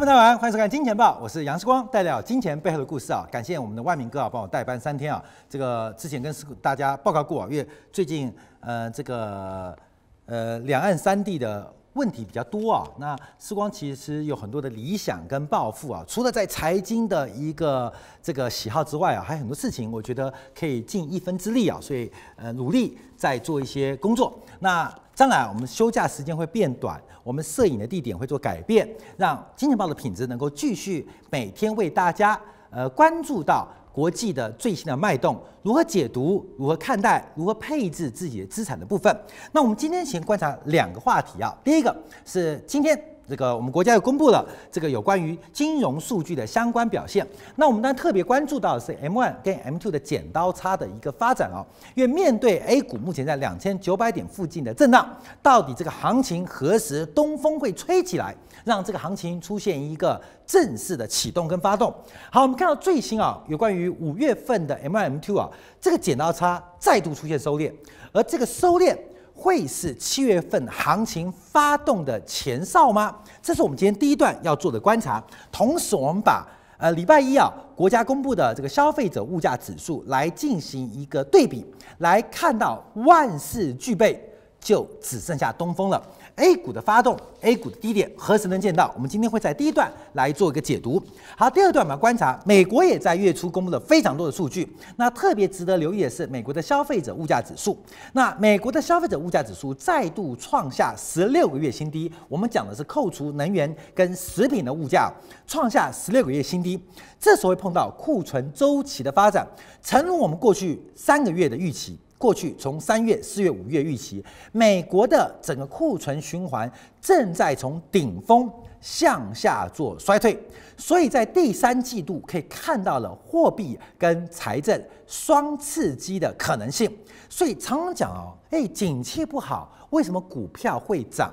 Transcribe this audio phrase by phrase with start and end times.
[0.00, 3.28] 朋友们大家好，欢迎收看《金钱报》，我是杨世光，带来金钱背后的故事啊！
[3.30, 5.22] 感谢我们的万明哥啊，帮我代班三天啊。
[5.46, 9.76] 这个之前跟大家报告过啊，因为最近呃这个
[10.24, 11.70] 呃两岸三地的。
[11.94, 17.92] 问题比较多啊，那时光其实有很多的理想跟抱负啊，除了在财经的一个
[18.22, 24.38] 这个喜好之外啊，还有很多事情，我觉得可以尽一分之力啊，所以呃努力在做一些工作。
[24.60, 33.66] 那将来我们休假时间会变短，我们摄影的地点会做改变，让金钱豹的品质能够继续每天为大家呃关注到。
[33.92, 36.46] 国际的最新的脉动，如何解读？
[36.58, 37.24] 如何看待？
[37.34, 39.14] 如何配置自己的资产的部分？
[39.52, 41.54] 那我们今天先观察两个话题啊。
[41.64, 42.98] 第一个是今天。
[43.30, 47.24] 这个我们国家又公布了这个有关于金融数据的相关表现。
[47.54, 51.64] 那我们当然特别关注到的是 M1 跟 M2 的剪刀差的一个发展哦。
[51.94, 55.08] 因为面对 A 股目前在两千九百点附近的震荡，
[55.40, 61.94] 到底这个行情何时东风会吹起来，让这个行情出现一个正式的启动跟发动？
[62.32, 65.48] 好，我们看到最新啊，有关于五月份的 M1 M2 啊，
[65.80, 67.72] 这个剪刀差再度出现收敛，
[68.12, 68.96] 而这个收敛。
[69.40, 73.16] 会是七月份行情发动的前哨吗？
[73.42, 75.22] 这是我们今天第一段要做的观察。
[75.50, 81.64] 同时，我们把呃礼拜一啊国家公布的这个消费者物价指数来进行一个对比，
[81.98, 84.22] 来看到万事俱备，
[84.60, 86.02] 就只剩下东风了。
[86.40, 88.90] A 股的发动，A 股的低点何时能见到？
[88.94, 91.00] 我们今天会在第一段来做一个解读。
[91.36, 94.66] 好，第二段我们要观察，美国也在月初公布了非常多的数据。
[94.96, 97.76] 那特别值得留意的是，美国的消费者物价指数。
[98.14, 102.10] 那美国的消费者物价指数再度创下十六个月新低。
[102.26, 105.12] 我们讲的是扣除能源跟食品的物价，
[105.46, 106.82] 创下十六个月新低。
[107.20, 109.46] 这时候会碰到库存周期的发展，
[109.82, 111.98] 成如我们过去三个月的预期。
[112.20, 114.22] 过去从三月、四月、五月预期，
[114.52, 116.70] 美国的整个库存循环
[117.00, 118.46] 正在从顶峰
[118.78, 120.38] 向下做衰退，
[120.76, 126.94] 所以在第三季度可以看到了货币跟财政双刺激的可能性。
[127.30, 131.32] 所以常常讲哦，哎，景气不好，为什么股票会涨？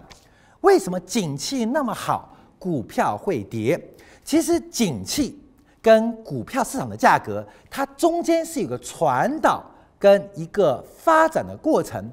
[0.62, 3.78] 为什么景气那么好，股票会跌？
[4.24, 5.38] 其实景气
[5.82, 9.66] 跟股票市场的价格，它中间是有个传导。
[10.00, 12.04] 跟一个发展的过程，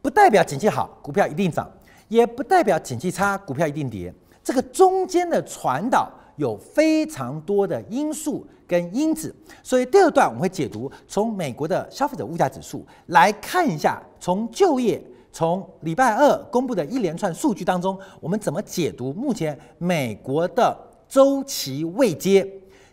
[0.00, 1.66] 不代表景气好，股票一定涨；
[2.08, 4.12] 也不代表景气差，股票一定跌。
[4.42, 15.02] 这个中间的传导有非常多的因素跟因子，所以第二段我们会解读从美国的消费者物价指数来看一下，从就业，
[15.32, 20.74] 从礼拜二公布的一连串数据当中，我们怎么解读目前美国的
[21.08, 22.48] 周期位阶，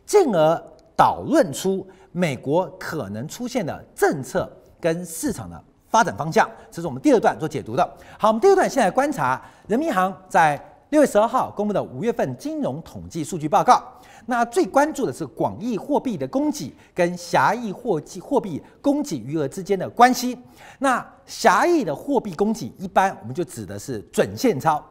[0.05, 0.61] 进而
[0.95, 1.85] 导论出。
[2.15, 4.49] 美国可能出现的政策
[4.79, 7.85] 跟市场的发展方向，这是我们第二段做解读的。
[8.17, 10.57] 好，我们第二段现在观察人民银行在
[10.91, 13.83] 六月十二号公布的五月份金融统计数据报告。
[14.27, 20.39] 那最关注的是广义货币的供给跟狭义货币货币供给余额之间的关系。
[20.79, 24.81] 那狭义的货币供给，一般我们就指的是准现钞，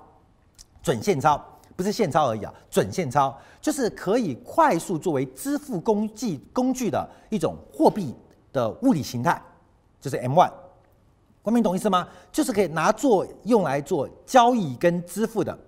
[0.83, 1.43] 准现钞。
[1.77, 8.15] 不是现钞而已啊，准现钞就是可以快速作为支付工具工具的一种货币
[8.53, 9.43] 的物理形态，
[10.01, 10.51] 就是 M1。
[11.43, 12.07] 国民懂意思吗？
[12.31, 15.59] 就是可以拿做用来做交易跟支付的，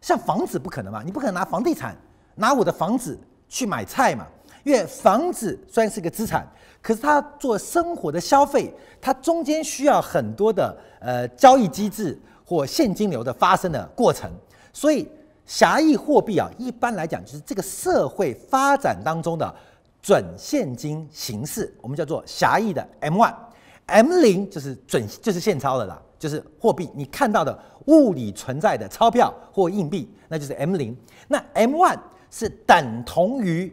[0.00, 1.96] 像房子不可能嘛，你不可能拿房地产
[2.36, 3.18] 拿我的房子
[3.48, 4.26] 去买菜嘛，
[4.62, 6.46] 因为房子虽然是个资产，
[6.80, 14.30] 可是它做生活的消费，它中间需要很多的呃交易机制或现金流的发生的过程，
[14.72, 15.08] 所以。
[15.46, 19.54] 狭义货币啊，一般来讲就是这个社会发展当中的
[20.02, 27.56] 准现金形式，我们叫做狭义的 M one，M 零就是准就是现钞的啦，就是货币你看到的
[27.86, 30.96] 物理存在的钞票或硬币，那就是 M 零。
[31.28, 31.98] 那 M one
[32.30, 33.72] 是等同于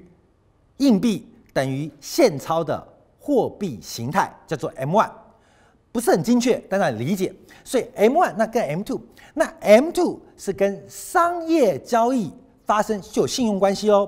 [0.78, 2.88] 硬币等于现钞的
[3.20, 5.10] 货币形态，叫做 M one，
[5.94, 7.34] 不是很精确，但是很理解。
[7.64, 9.00] 所以 M one 那跟 M two。
[9.36, 12.32] 那 M two 是跟商业交易
[12.66, 14.08] 发生具有信用关系哦，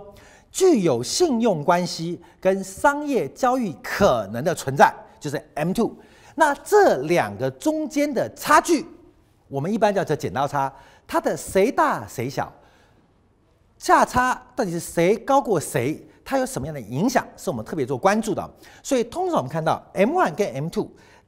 [0.52, 5.96] 具有信用关系跟商业交易可能的存在就是 M two。
[6.36, 8.86] 那这两个中间的差距，
[9.48, 10.72] 我们一般叫做剪刀差，
[11.08, 12.54] 它的谁大谁小，
[13.78, 18.48] 价差到底是谁高过谁，它有什么样的影响，是我们特别做关注的。
[18.84, 20.88] 所以通常我们看到 M one 跟 M two，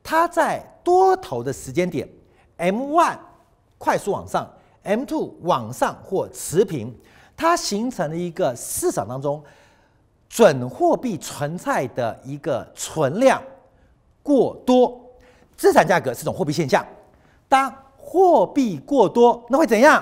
[0.10, 2.08] 它在多头的时间点
[2.56, 3.18] ，M one。
[3.78, 4.50] 快速往上
[4.84, 6.98] ，M two 往上或持平，
[7.36, 9.44] 它形成了一个市场当中
[10.30, 13.44] 准货币存在的一个存量
[14.24, 14.98] 过多，
[15.58, 16.84] 资产价格是种货币现象。
[17.50, 20.02] 当货币过多，那会怎样？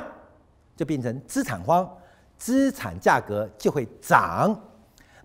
[0.78, 1.90] 就变成资产荒，
[2.38, 4.56] 资产价格就会涨。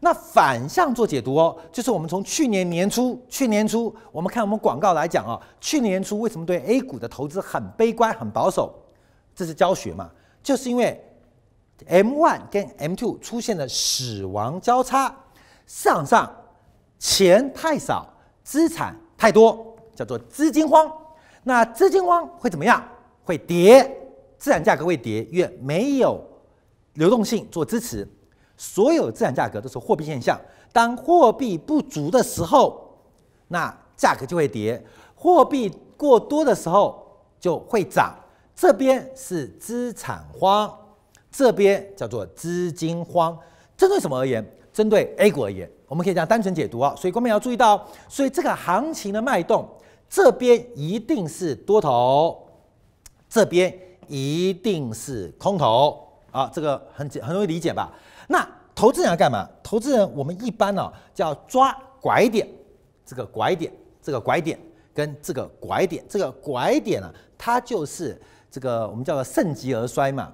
[0.03, 8.75] 那反向做解读哦，就是我们从去年年初，去年初我们看我们广告来讲啊，去年初为什么对 A 股的投资很悲观、很保守？
[9.35, 10.11] 这是教学嘛，
[10.43, 10.99] 就是因为
[11.87, 15.15] M one 跟 M two 出现了死亡交叉，
[15.67, 16.31] 市场上
[16.99, 18.07] 钱太少，
[18.43, 20.91] 资产太多，叫做资金荒。
[21.43, 22.83] 那资金荒会怎么样？
[23.25, 23.83] 会跌，
[24.39, 26.23] 资产价格会跌，因为没有
[26.95, 28.09] 流动性做支持。
[28.61, 30.39] 所有资产价格都是货币现象，
[30.71, 32.95] 当货币不足的时候，
[33.49, 34.79] 那价格就会跌；
[35.15, 37.03] 货币过多的时候
[37.41, 38.15] 就会涨。
[38.55, 40.71] 这边是资产荒，
[41.33, 43.35] 这边叫做资金荒。
[43.79, 44.45] 针对什么而言？
[44.71, 46.95] 针对 A 股而言，我们可以这样单纯解读啊。
[46.95, 49.67] 所以，各位要注意到，所以这个行情的脉动，
[50.11, 52.47] 这边一定是多头，
[53.27, 53.75] 这边
[54.07, 55.99] 一定是空头
[56.31, 56.51] 啊。
[56.53, 57.91] 这个很很容易理解吧？
[58.31, 59.45] 那投资人要干嘛？
[59.61, 62.49] 投资人我们一般呢、哦、叫抓拐点，
[63.05, 64.57] 这个拐点，这个拐点
[64.95, 68.17] 跟这个拐点，这个拐点啊，它就是
[68.49, 70.33] 这个我们叫做盛极而衰嘛。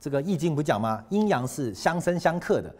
[0.00, 1.04] 这个易经不讲吗？
[1.08, 2.74] 阴阳是相生相克的，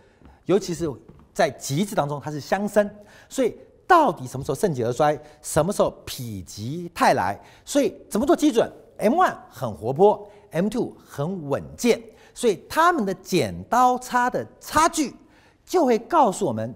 [0.46, 0.90] 尤其是
[1.32, 2.90] 在极致当中，它是相生。
[3.28, 5.16] 所以到底什么时候盛极而衰？
[5.42, 7.40] 什么时候否极泰来？
[7.64, 8.68] 所以怎么做基准
[8.98, 12.02] ？M one 很活泼，M two 很稳健。
[12.36, 15.16] 所以他们的剪刀差的差距，
[15.64, 16.74] 就会告诉我们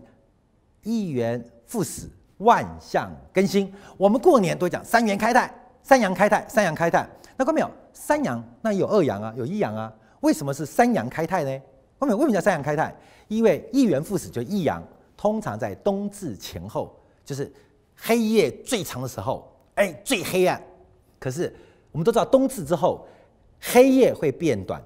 [0.82, 2.08] 一元复始，
[2.38, 3.70] 万象更新。
[3.98, 7.06] 我们过年都讲三元开泰，三阳开泰，三阳开泰。
[7.36, 7.70] 那看到没有？
[7.92, 9.92] 三阳那有二阳啊，有一阳啊。
[10.20, 11.50] 为什么是三阳开泰呢？
[11.98, 12.16] 看到没有？
[12.16, 12.96] 为什么叫三阳开泰？
[13.28, 14.82] 因为一元复始就一阳，
[15.14, 17.52] 通常在冬至前后，就是
[17.94, 20.58] 黑夜最长的时候，哎，最黑暗。
[21.18, 21.54] 可是
[21.92, 23.06] 我们都知道，冬至之后，
[23.60, 24.82] 黑夜会变短。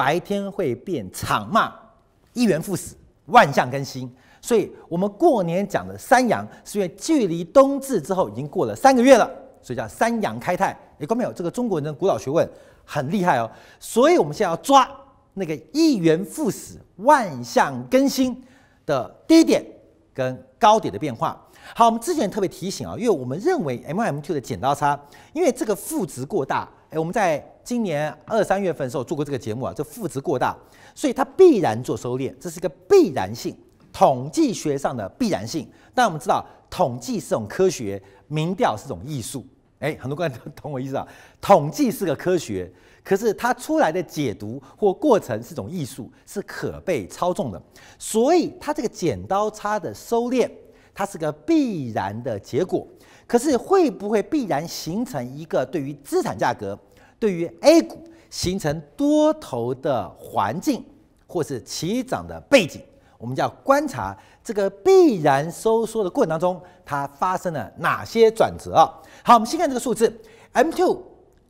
[0.00, 1.74] 白天会变长嘛？
[2.32, 2.94] 一元复始，
[3.26, 4.10] 万象更新。
[4.40, 9.30] 所以，我们过年讲的三阳，是因为距离冬至之后已经过了三个月了，
[9.60, 10.74] 所以叫三阳开泰。
[10.96, 11.30] 你看没有？
[11.34, 12.48] 这个中国人的古老学问
[12.82, 13.50] 很厉害哦。
[13.78, 14.88] 所以，我们现在要抓
[15.34, 18.42] 那个一元复始、万象更新
[18.86, 19.62] 的低点
[20.14, 21.38] 跟高点的变化。
[21.74, 24.98] 好，我们之前特别提醒啊，因为我们认为 M1、M2 的剪刀差，
[25.34, 26.66] 因为这个负值过大。
[26.88, 30.56] 哎，我们在今年二三月份的时候做过这个节目啊，这负值过大，
[30.94, 33.56] 所以它必然做收敛，这是一个必然性，
[33.92, 35.68] 统计学上的必然性。
[35.94, 39.44] 但我们知道，统计是种科学，民调是种艺术。
[39.80, 41.06] 哎，很多观众都懂我意思啊？
[41.40, 42.70] 统计是个科学，
[43.02, 47.62] 可是它出来的解读或过程是种艺术，是可被操纵的。
[47.98, 50.50] 所以它这个剪刀差的收敛，
[50.94, 52.86] 它是个必然的结果。
[53.26, 56.78] 可是会不会必然形成一个对于资产价格、
[57.20, 60.84] 对于 A 股形成多头的环境，
[61.28, 62.82] 或是起涨的背景？
[63.18, 68.74] 我们就要观察这个必然收缩的过程当中，它发生了哪些转折？
[69.22, 70.10] 好，我们先看这个数字
[70.54, 70.98] ：M2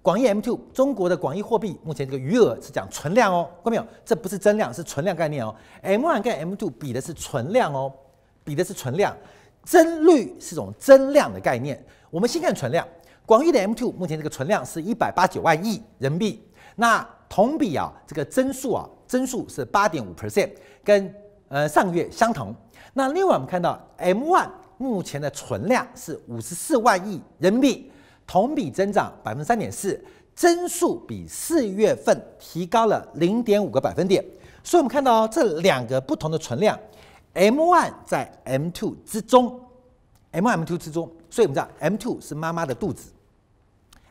[0.02, 3.86] 广义 M2 中国的广义货币目前这个余额是讲存量哦，看到没有？
[4.04, 5.54] 这不是增量，是存量概念哦。
[5.84, 7.92] M1 跟 M2 比的是存量哦，
[8.42, 9.16] 比的是存量。
[9.62, 11.84] 增率是种增量的概念。
[12.10, 12.84] 我们先看存量，
[13.30, 16.44] 广义的 M2 目前这个存量是一百八九万亿人民币。
[16.74, 20.50] 那同比啊，这个增速啊，增速是八点五 percent，
[20.82, 21.14] 跟
[21.46, 22.52] 呃上个月相同。
[22.92, 27.92] 那另外我们看到 M1 目前的存量是五十四万亿人民币，
[28.26, 34.24] 同比增长百分之三点四，增速比四月份提高了零点五个百分点。
[34.64, 36.76] 所以我们看到这两个不同的存量。
[37.34, 39.60] M1 在 M2 之中
[40.32, 43.12] ，M1 M2 之中，所以我们知道 M2 是妈妈的肚子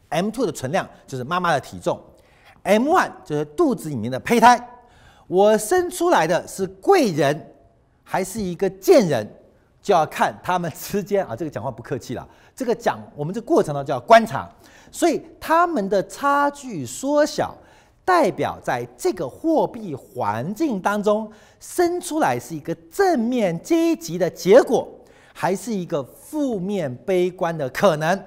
[0.09, 1.99] M two 的存量就是妈妈的体重
[2.63, 4.59] ，M one 就是肚子里面的胚胎。
[5.27, 7.53] 我生出来的是贵人
[8.03, 9.27] 还是一个贱人，
[9.81, 14.49] 就要看他们之间啊，这个讲话不客气了，这个讲我们这过程呢叫观察，
[14.91, 17.55] 所以他们的差距缩小。
[18.05, 24.87] 代表在这个货币环境当中生出来是一个正面积极的结果，
[25.31, 28.19] 还是一个负面悲观的可能？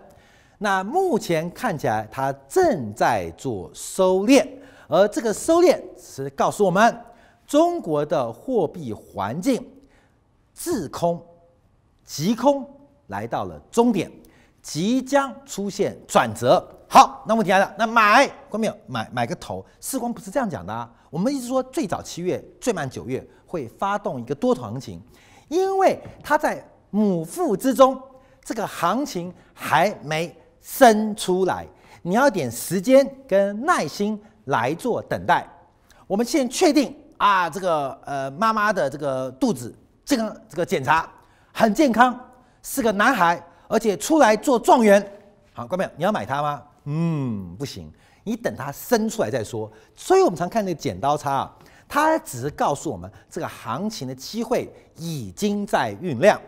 [0.63, 4.47] 那目前看起来它正在做收敛，
[4.87, 6.97] 而这个收敛是告诉我们，
[7.45, 9.61] 中国的货币环境
[10.55, 11.21] 滞空、
[12.05, 12.65] 急空
[13.09, 14.09] 来到了终点，
[14.63, 16.65] 即将出现转折。
[16.89, 18.77] 好，那问题来了，那买关没有？
[18.87, 20.89] 买买个头，时光不是这样讲的啊。
[21.11, 25.03] 我们一直说最早七月，最慢九月会发动一个多头行情，
[25.49, 28.01] 因为它在母腹之中，
[28.45, 31.67] 这个行情还没生出来，
[32.03, 35.47] 你要点时间跟耐心来做等待。
[36.07, 41.09] 我们现在确定啊，这个呃妈妈的这个肚子这个这个检查
[41.53, 42.19] 很健康，
[42.63, 45.01] 是个男孩，而且出来做状元。
[45.53, 46.63] 好，观众朋友，你要买它吗？
[46.85, 47.93] 嗯，不行，
[48.25, 49.71] 你等它生出来再说。
[49.95, 51.57] 所以我们常看那个剪刀差啊，
[51.89, 56.41] 它只是告诉我们这个行情的机会已经在酝酿。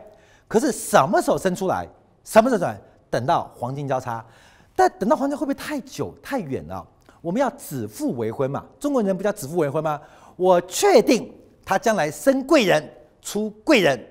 [0.49, 1.87] 可是什么时候生出来？
[2.25, 2.80] 什么时候出来？
[3.14, 4.25] 等到黄金交叉。
[4.75, 6.85] 但等到黄金会不会太久太远了？
[7.21, 10.00] 我们要指腹为婚嘛，中国人不叫指腹为婚吗？
[10.35, 11.33] 我确定
[11.64, 12.85] 他将来生贵人
[13.23, 14.04] 出贵人，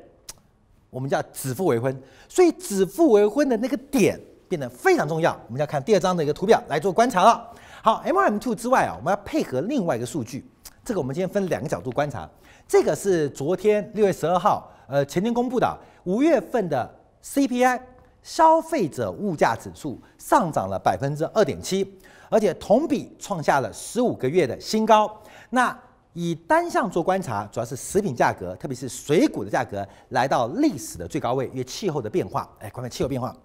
[0.90, 2.02] 我们叫指腹为婚。
[2.30, 4.18] 所以指腹为婚的那个点
[4.48, 5.38] 变得非常重要。
[5.48, 7.46] 我们要看第二张的一个图表来做观察了。
[7.82, 10.50] 好，M2 之外啊，我们要配合另外一个数据。
[10.86, 12.30] 这个我们今天分两个角度观察。
[12.66, 16.90] 这个是昨天六月十二号，呃，前天公布的五月份的
[17.22, 17.82] CPI。
[18.24, 21.86] 消费者物价指数上涨了百分之二点七，
[22.30, 25.22] 而且同比创下了十五个月的新高。
[25.50, 25.78] 那
[26.14, 32.50] 以单项做观察，主要是食品价格，特别是水果的价格来到历史的最高位，因为气候的变化。
[32.60, 33.36] 哎，关于气候变化，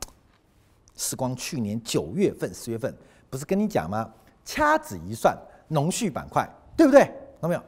[0.95, 2.95] 时光去年九月份、十月份
[3.29, 4.09] 不是跟你讲吗？
[4.45, 5.37] 掐指一算，
[5.69, 7.01] 农畜板块，对不对？
[7.01, 7.63] 看到没有？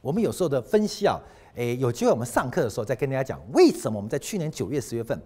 [0.00, 1.20] 我们有时候的分析啊，
[1.54, 5.20] 哎，有机会我们上课的时候再跟大家讲，为什么我们在去年九月、十月份。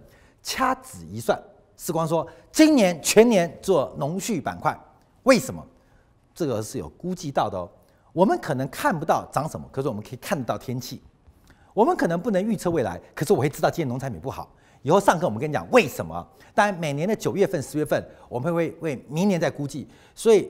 [0.45, 1.41] 掐指一算，
[1.75, 4.79] 时光说，今年全年做农畜板块，
[5.23, 5.65] 为什么？
[6.35, 7.67] 这个是有估计到的哦。
[8.13, 11.01] 我们可能看不到涨什么，可是我们可以看得到天气。
[11.73, 14.47] 我们可能不能预测未来，可是我会知道今年农产品不好。
[14.83, 16.25] 以后上课我们跟你讲为什么。
[16.53, 19.87] 当然，每年的九月份、十月份，我们会为明年再估计。
[20.13, 20.47] 所以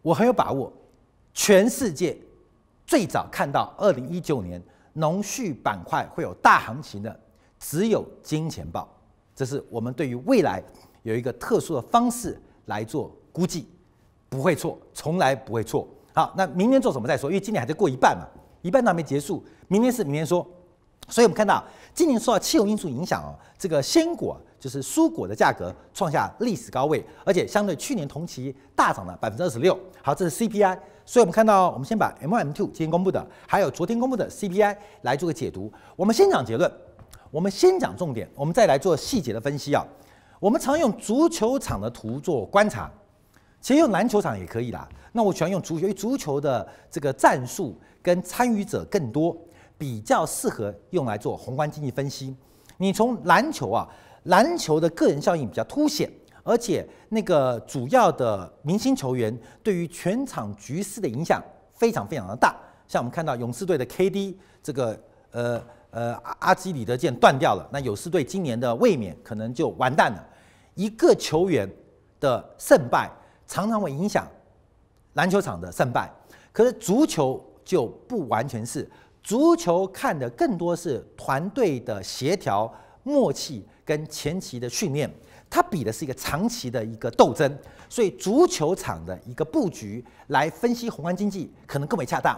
[0.00, 0.72] 我很有把握，
[1.34, 2.16] 全世界
[2.86, 4.60] 最早看到二零一九年
[4.94, 7.20] 农畜板块会有大行情的，
[7.58, 8.88] 只有金钱豹。
[9.34, 10.62] 这是我们对于未来
[11.02, 13.68] 有一个特殊的方式来做估计，
[14.28, 15.88] 不会错，从来不会错。
[16.14, 18.24] 好，那明年做什么再说，因为今年还在过一半嘛，
[18.62, 20.46] 一半都还没结束，明年是明年说。
[21.08, 21.62] 所以我们看到
[21.92, 29.78] 今年受到气候因素影响哦，这个鲜果就是蔬果的价格创下历史高位，而且相对去年同期大涨了百分之二十六。
[30.02, 30.78] 好，这是 CPI。
[31.04, 35.70] 所以我们看到，我们先把 M1、M2 今天公布的，还有昨天公布的 CPI 来做个解读。
[35.96, 36.72] 我们先讲结论。
[37.34, 39.84] 我们先讲重点，我们再来做细节的分析啊。
[40.38, 42.88] 我们常用足球场的图做观察，
[43.60, 44.88] 其实用篮球场也可以啦。
[45.10, 49.36] 那我喜欢用足球，因为足球的这个战术跟参与者更多，
[49.76, 52.36] 比较适合用来做宏观经济分析。
[52.76, 53.88] 你从篮球啊，
[54.26, 56.08] 篮球的个人效应比较凸显，
[56.44, 62.54] 而且那个主要的明星球员对于全场局势的影响非常非常的大。
[62.86, 64.96] 像我们看到勇士队的 KD 这个
[65.32, 65.60] 呃。
[65.94, 70.28] 呃，阿基里德腱断掉了，那勇士队今年的卫冕可能就完蛋了。
[70.74, 71.70] 一个球员
[72.18, 73.08] 的胜败
[73.46, 74.26] 常常会影响
[75.12, 76.10] 篮球场的胜败，
[76.50, 78.90] 可是足球就不完全是。
[79.22, 82.68] 足球看的更多是团队的协调、
[83.04, 85.08] 默契跟前期的训练，
[85.48, 87.56] 它比的是一个长期的一个斗争。
[87.88, 92.36] 所以足球场的一个布局来分析宏观经济可能更为恰当，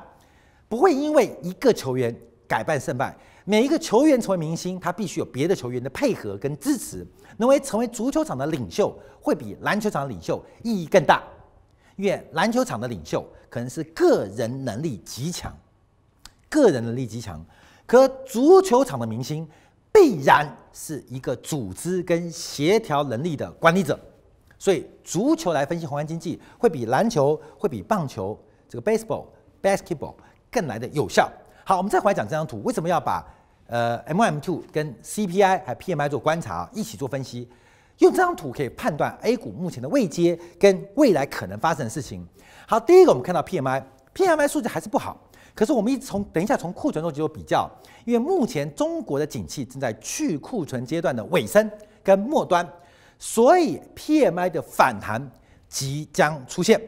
[0.68, 2.14] 不会因为一个球员
[2.46, 3.16] 改变胜败。
[3.48, 11.22] 每一个球员成为明星，他必须有别的球员的配合跟支持，能为成为足球场的领袖，会比篮球场的领袖意义更大。
[11.94, 15.56] 因为篮球场的领袖可能是个人能力极强，
[16.50, 17.40] 个人能力极强，
[17.86, 19.48] 可足球场的明星
[19.92, 23.96] 必然是一个组织跟协调能力的管理者。
[24.58, 28.36] 所以，足球来分析宏观经济，会比篮球、会比棒球
[28.68, 29.26] 这个 baseball、
[29.62, 30.14] basketball
[30.50, 31.30] 更来的有效。
[31.64, 33.24] 好，我们再回来讲这张图，为什么要把？
[33.66, 37.48] 呃，M1、M2 跟 CPI 还 PMI 做观察，一起做分析，
[37.98, 42.26] 用这张图可以判断 A 股目前的位阶跟未来可能发生的事情。
[42.66, 45.20] 好，第一个我们看到 PMI，PMI 数据还是不好，
[45.54, 47.68] 可是我们一直从等一下从库存做做比较，
[48.04, 51.68] 因为目前中国的景气正在去库存阶段的尾声
[52.04, 52.68] 跟末端，
[53.18, 55.28] 所以 PMI 的反弹
[55.68, 56.80] 即将出现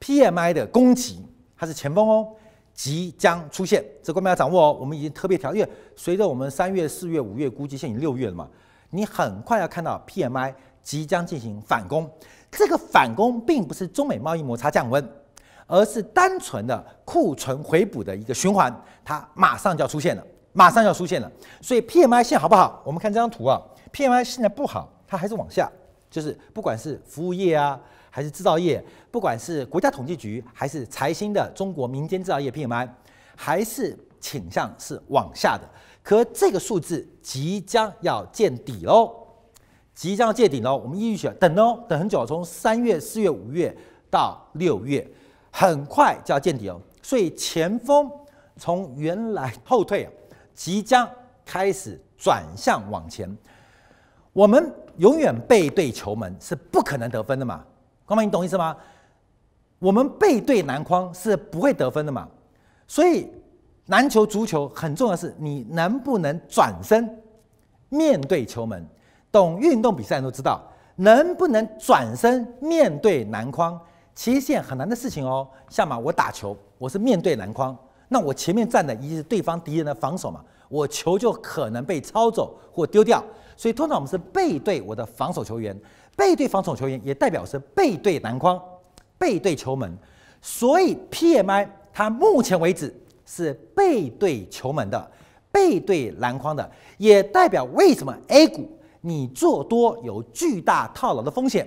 [0.00, 1.24] ，PMI 的攻击
[1.56, 2.34] 它是前锋哦。
[2.76, 4.76] 即将出现，这个我们要掌握哦。
[4.78, 8.46] 我们已经特别调，因为随着我们三月、四月、五月，估计现在已经六月了嘛，
[8.90, 12.08] 你很快要看到 PMI 即将进行反攻。
[12.50, 15.02] 这个反攻并不是中美贸易摩擦降温，
[15.66, 18.72] 而是单纯的库存回补的一个循环，
[19.04, 21.32] 它马上就要出现了，马上就要出现了。
[21.62, 22.82] 所以 PMI 现在好不好？
[22.84, 23.60] 我们看这张图啊
[23.92, 25.70] ，PMI 现在不好，它还是往下，
[26.16, 27.78] 就是不管是服务业啊。
[28.08, 32.88] 还是制造业，不管是国家统计局还是财新的中国民间制造业 PMI，
[33.36, 35.68] 还是倾向是往下的。
[36.02, 39.14] 可这个数字即将要见底喽，
[39.94, 40.78] 即将要见底喽。
[40.78, 43.76] 我们一直等哦，等很久，从三月、四月、五月
[44.08, 45.06] 到六月，
[45.50, 46.80] 很快就要见底哦。
[47.02, 48.10] 所以前锋
[48.56, 50.08] 从原来后退，
[50.54, 51.06] 即将
[51.44, 53.36] 开始转向往前。
[54.32, 57.64] 我们永远背对球门是不可能得分的嘛？
[58.04, 58.76] 光明，你懂意思吗？
[59.78, 62.26] 我们背对篮筐是不会得分的嘛？
[62.86, 63.30] 所以
[63.86, 67.22] 篮球、足球很重要的是你能不能转身
[67.88, 68.86] 面对球门。
[69.30, 70.62] 懂运动比赛都知道，
[70.94, 73.78] 能不能转身面对篮筐，
[74.14, 75.46] 其实是很难的事情哦。
[75.68, 77.76] 像嘛，我打球，我是面对篮筐，
[78.08, 83.22] 那我前面站的一定是对方敌人的防守嘛，我球就可能被抄走或丢掉。
[83.56, 85.76] 所以通常我们是背对我的防守球员，
[86.16, 88.60] 背对防守球员也代表是背对篮筐。
[89.18, 89.96] 背对球门，
[90.42, 92.94] 所以 PMI 它目前为止
[93.24, 95.10] 是背对球门的，
[95.50, 98.68] 背对篮筐的，也代表为什么 A 股
[99.00, 101.66] 你做多有巨大套牢的风险，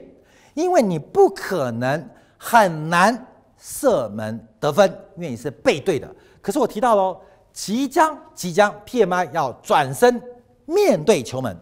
[0.53, 3.25] 因为你不可能很难
[3.57, 6.07] 射门得分，因为你是背对的。
[6.39, 7.19] 可是我提到喽，
[7.51, 10.21] 即将即将 PMI 要转身
[10.67, 11.57] 面对球门，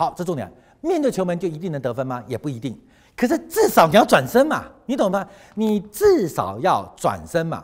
[0.00, 2.24] 好，这重点，面对球门就一定能得分吗？
[2.26, 2.74] 也不一定。
[3.14, 5.28] 可是至少你要转身嘛，你懂吗？
[5.54, 7.62] 你至少要转身嘛。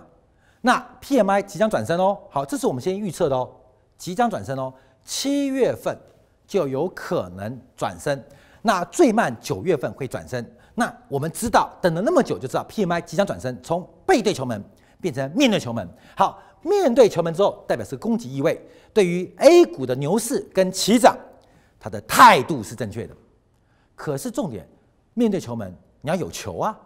[0.61, 3.49] 那 PMI 即将转身哦，好，这是我们先预测的哦，
[3.97, 4.71] 即将转身哦，
[5.03, 5.99] 七月份
[6.47, 8.23] 就有可能转身，
[8.61, 10.47] 那最慢九月份会转身。
[10.75, 14.63] 那我们知道，等了那么久就知道 PMI 即将转身，从背对球门
[15.01, 15.89] 变成面对球门。
[16.15, 18.63] 好，面对球门之后，代表是攻击意味。
[18.93, 21.17] 对于 A 股的牛市跟起涨，
[21.79, 23.15] 他的态度是正确的。
[23.95, 24.69] 可是重点。
[25.19, 26.79] 面对球门，你要有球啊，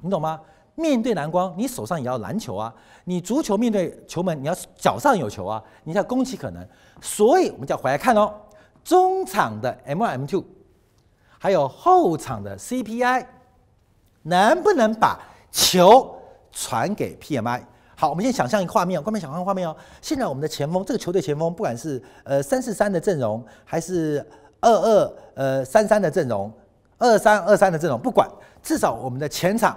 [0.00, 0.40] 你懂吗？
[0.74, 2.74] 面对蓝光，你手上也要篮球啊。
[3.04, 6.66] 你足球面对球门，你要脚上有球啊，你要攻击可能。
[7.02, 8.34] 所以，我们就要回来看哦，
[8.82, 10.42] 中场的 M1 M2，
[11.38, 13.26] 还有后场的 CPI，
[14.22, 15.20] 能不能把
[15.50, 16.18] 球
[16.50, 17.62] 传给 PMI？
[17.98, 19.74] 好，我们先想象一个画面，观众想象画面哦。
[20.02, 24.24] 现在我们的前锋，这个球队前锋，不管是呃三四三的阵容，还是
[24.60, 26.52] 二二呃三三的阵容。
[26.98, 28.26] 二三二三的阵容不管，
[28.62, 29.76] 至少我们的前场，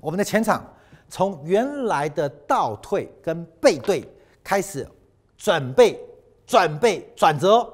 [0.00, 0.64] 我们的前场
[1.08, 4.06] 从原来的倒退跟背对
[4.42, 4.86] 开始
[5.36, 6.00] 准备
[6.46, 7.66] 准备转折，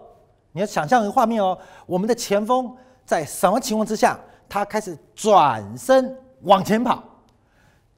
[0.50, 7.04] 你要想象一个画面哦，我们的前锋在什么情况之下，他开始转身往前跑，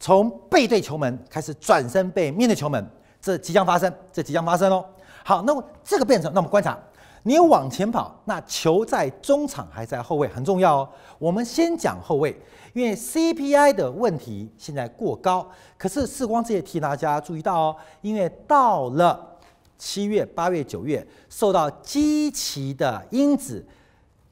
[0.03, 2.85] 从背对球门开始转身背面对球门，
[3.21, 4.85] 这即将发生，这即将发生哦。
[5.25, 6.77] 好，那么这个变成，那我们观察。
[7.23, 10.89] 你往前跑，那球在中场还在后卫，很重要哦。
[11.21, 12.37] 我们先讲后卫，
[12.73, 15.49] 因为 CPI 的问题现在过高。
[15.79, 19.39] 可是世光这也提大家注意到哦，因为到了
[19.79, 23.65] 七月、八月、九月，受到基期的因子，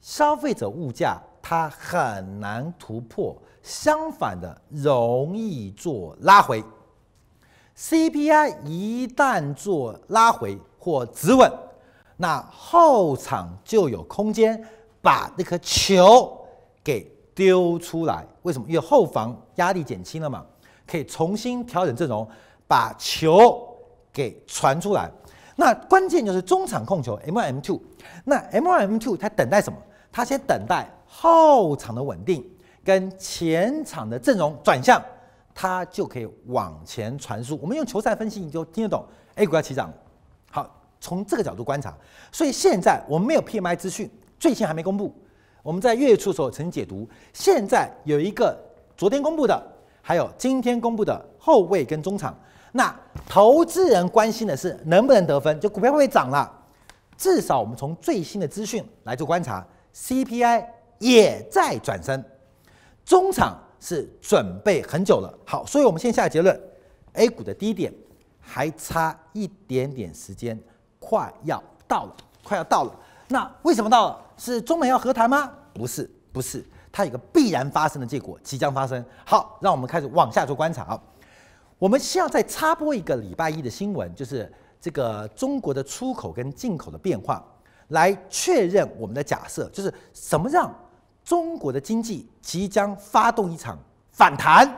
[0.01, 6.63] 消费者物价它很难突破，相反的容易做拉回。
[7.77, 11.51] CPI 一旦做拉回或止稳。
[12.17, 14.63] 那后场就有空间
[15.01, 16.39] 把那颗球
[16.83, 18.67] 给丢出来，为什么？
[18.67, 20.45] 因为后防压力减轻了嘛，
[20.85, 22.27] 可以重新调整阵容，
[22.67, 23.67] 把球
[24.13, 25.09] 给传出来。
[25.55, 27.79] 那关键就是中场控球 M1 M2，
[28.25, 29.79] 那 M1 M2 它等待什么？
[30.11, 32.47] 它先等待后场的稳定
[32.83, 35.01] 跟前场的阵容转向，
[35.53, 37.57] 它就可以往前传输。
[37.61, 39.05] 我们用球赛分析，你就听得懂。
[39.35, 39.91] A 股要起涨。
[40.49, 41.95] 好从这个角度观察，
[42.31, 45.15] 所以现在我们没有 PMI 资讯，最新还没公布。
[45.63, 48.57] 我们在月初的时候曾经解读，现在有一个
[48.97, 49.63] 昨天公布的，
[50.01, 52.35] 还有今天公布的后卫跟中场。
[52.71, 52.93] 那
[53.27, 56.51] 投资人关心的是能不能得分，就股票会不会涨了。
[57.17, 60.65] 至少我们从最新的资讯来做观察，CPI
[60.99, 62.23] 也在转升，
[63.05, 65.33] 中场是准备很久了。
[65.45, 66.59] 好，所以我们先下结论
[67.13, 67.93] ，A 股的低点
[68.39, 70.59] 还差一点点时间。
[70.99, 72.95] 快要到了，快要到了。
[73.27, 74.21] 那为什么到了？
[74.37, 75.51] 是中美要和谈吗？
[75.73, 79.03] 不是，不是，它有个必然发生的结果，即将发生。
[79.25, 81.01] 好，让我们开始往下做观察啊。
[81.79, 87.43] 我们需要再插播一个礼拜一的新闻，就是这个中国的出口跟进口的变化，
[87.87, 90.71] 来确认我们的假设，就是什么让
[91.31, 94.69] 中国的经济即将发动一场反弹，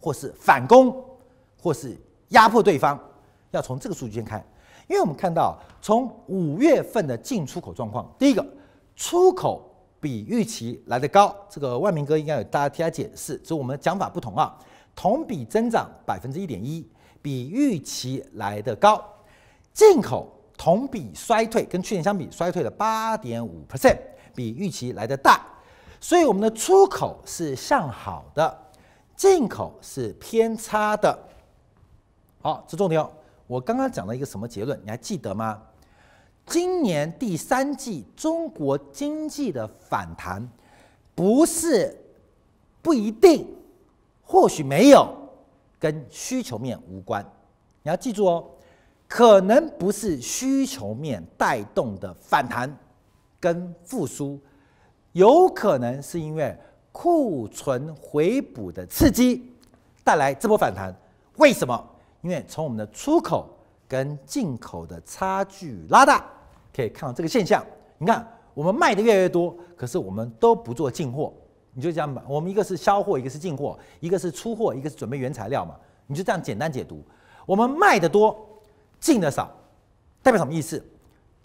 [0.00, 1.04] 或是反攻，
[1.60, 2.96] 或是压迫对方，
[3.50, 4.40] 要从这个数据先看。
[4.86, 8.46] 因为我们看到，从五月份的进出口状况，第一个
[8.94, 14.56] 出口比预期来得高，这个万明哥应该有大家替他解释，只是我们的讲法不同啊。
[14.94, 16.88] 同比增长百分之一点一，
[17.20, 19.04] 比预期来得高。
[19.72, 23.98] 进口同比衰退，跟去年相比衰退了八点五 percent，
[24.34, 25.44] 比预期来得大。
[26.00, 28.58] 所以我们的出口是向好的，
[29.14, 31.16] 进口是偏差的。
[32.40, 33.06] 好，这重点。
[33.46, 34.80] 我刚刚讲了一个什么结论？
[34.82, 35.62] 你还记得吗？
[36.44, 40.48] 今年第三季中国经济的反弹，
[41.14, 41.96] 不是
[42.80, 43.46] 不一定，
[44.22, 45.08] 或许没有
[45.78, 47.24] 跟需求面无关。
[47.84, 48.44] 你要记住哦，
[49.06, 52.76] 可能不是需求面带动的反弹
[53.42, 54.40] 跟复苏，
[55.10, 56.56] 有可能是因为
[56.92, 59.52] 库存回补的刺激
[60.04, 60.94] 带来这波反弹。
[61.38, 61.90] 为什么？
[62.20, 63.50] 因为从我们的出口
[63.88, 66.24] 跟进口的差距拉大，
[66.72, 67.66] 可以看到这个现象。
[67.98, 68.24] 你看，
[68.54, 71.34] 我们卖的越来越多，可是我们都不做进货。
[71.74, 75.74] 你就这样吧，我们一个是销货，一个是进货，一个是出货，一个是准备原材料嘛。
[76.06, 77.02] 你就这样简单解读。
[77.44, 78.38] 我们卖的多，
[79.00, 79.50] 进的少，
[80.22, 80.80] 代表什么意思？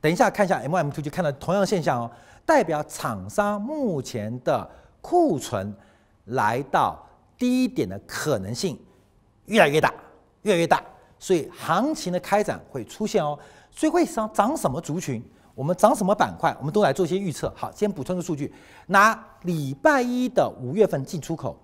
[0.02, 2.12] 等一下看一下 M1 M2 就看到同样现象哦，
[2.46, 4.70] 代表厂商目前的
[5.02, 5.74] 库存
[6.26, 7.04] 来到
[7.38, 8.80] 低点的可能性
[9.46, 9.94] 越来越大。
[10.44, 10.82] 越来越大，
[11.20, 13.38] 所以行情的开展会出现哦。
[13.70, 15.22] 所以会上涨什么族群，
[15.54, 17.52] 我们涨什么板块，我们都来做一些预测。
[17.54, 18.54] 好，先补充个数据，
[18.86, 21.60] 拿礼拜一的五月份进出口，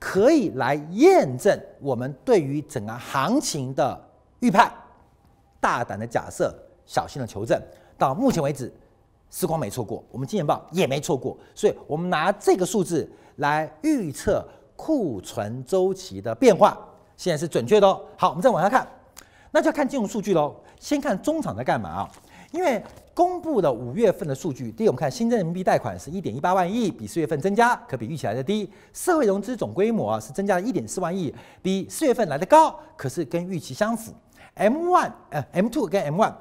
[0.00, 4.02] 可以来验证我们对于整个行情的
[4.40, 4.72] 预判。
[5.60, 6.52] 大胆的假设，
[6.86, 7.60] 小心的求证。
[7.96, 8.72] 到目前为止，
[9.30, 16.78] 时光没错过，我们金钱报也没错过，所以我们拿这个数字来预测库存周期的变化，
[17.16, 18.00] 现在是准确的哦。
[18.16, 18.86] 好，我们再往下看，
[19.52, 20.54] 那就要看金融数据喽。
[20.80, 22.10] 先看中场在干嘛啊？
[22.50, 22.82] 因为
[23.14, 34.12] 公布的五月份的数据，第一，我们看新增人民币贷款是一点一八万亿，比四月份增加，可比预期来的低；社会融资总规模啊是增加了一点四万亿，比四月份来的高，可是跟预期相符。
[34.54, 36.32] M one，呃，M two 跟 M one。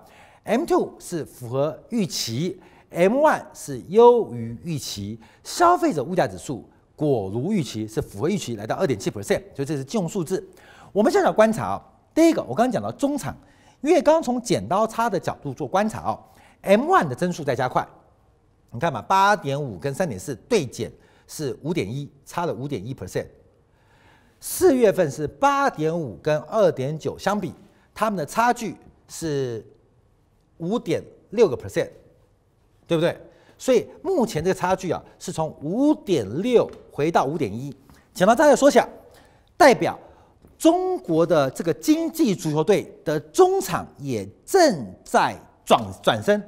[0.43, 5.19] m two 是符合预期 m one 是优于预期。
[5.43, 10.45] 消费者物价指数果如预期是符合预期来到二点七 percent 所以这是金融数字。
[10.91, 11.81] 我们现在观察啊
[12.13, 13.35] 第一个我刚刚讲到中场
[13.81, 16.19] 因为刚从剪刀差的角度做观察啊
[16.61, 17.87] m one 的增速在加快。
[18.73, 20.91] 你看嘛八点五跟三点四对减
[21.27, 23.27] 是五点一差了五点一 percent
[24.39, 27.53] 四月份是八点五跟二点九相比
[27.93, 28.75] 它们的差距
[29.07, 29.65] 是
[30.63, 31.89] 五点六个 percent，
[32.87, 33.15] 对不对？
[33.57, 37.75] 所以目前这个差距啊，是从五点六回到五点一，
[38.13, 38.87] 剪刀差的缩小，
[39.57, 39.99] 代表。
[40.55, 46.41] 中国的这个经济足球队的中场也正在转转身，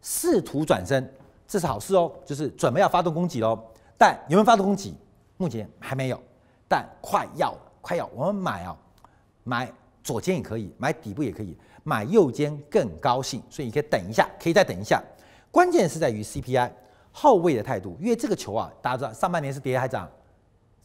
[0.00, 1.12] 试图转身，
[1.46, 3.62] 这是好事哦，就是准备要发动攻击喽。
[3.98, 4.94] 但有没有发动攻击？
[5.36, 6.18] 目前还没有，
[6.66, 8.08] 但快要，快要。
[8.14, 8.74] 我们买啊，
[9.44, 9.70] 买
[10.02, 11.54] 左肩也可以，买底部也可以，
[11.88, 13.42] 买右肩更高兴。
[13.48, 15.02] 所以你可以等一下，可以再等一下。
[15.50, 16.70] 关键是在于 CPI
[17.10, 20.06] 后卫的态度，因为这个球啊，大家知道上半年是跌还涨？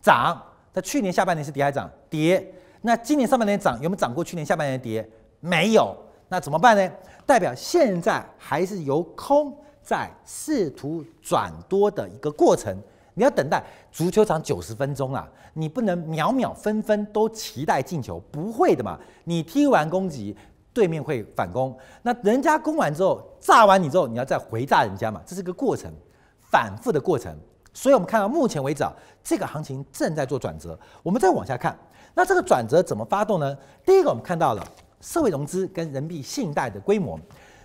[0.02, 0.42] 涨。
[0.72, 1.89] 在去年下半年是跌还涨？
[2.10, 2.54] 跌。
[2.82, 5.08] 那今年上半年涨有没有涨过去年下半年跌？
[5.39, 5.96] 没有，
[6.30, 6.92] 那怎么办呢？
[7.26, 12.76] 代表现在还是由空在试图转多的一个过程。
[13.13, 19.00] 你要等待足球场九十分钟啊，你不能秒秒分分都期待进球，不会的嘛。
[19.26, 20.36] 你踢完攻击，
[20.74, 25.94] 对面会反攻，那人家攻完之后炸完你之后，你要再回炸人家嘛，这是个过程，
[26.40, 27.36] 反复的过程。
[27.74, 30.78] 所以我们看到目前为止啊，这个行情正在做转折。
[31.02, 31.78] 我们再往下看。
[32.14, 33.58] 那这个转折怎么发动呢？
[33.86, 34.64] 第一个，我们看到了
[35.02, 37.20] 社会融资跟人民币信贷的规模，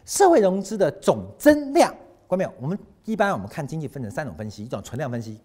[0.04, 1.94] 社会融资的总增量，
[2.26, 5.40] 观众朋友，我们一般我们看经济分成三种分析，一种存量分析，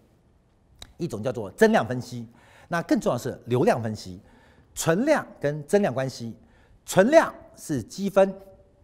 [0.96, 2.26] 一种叫做增量分析，
[2.68, 4.20] 那更重要的是流量分析。
[4.74, 6.36] 存量跟增量关系，
[6.84, 8.34] 存量是积分，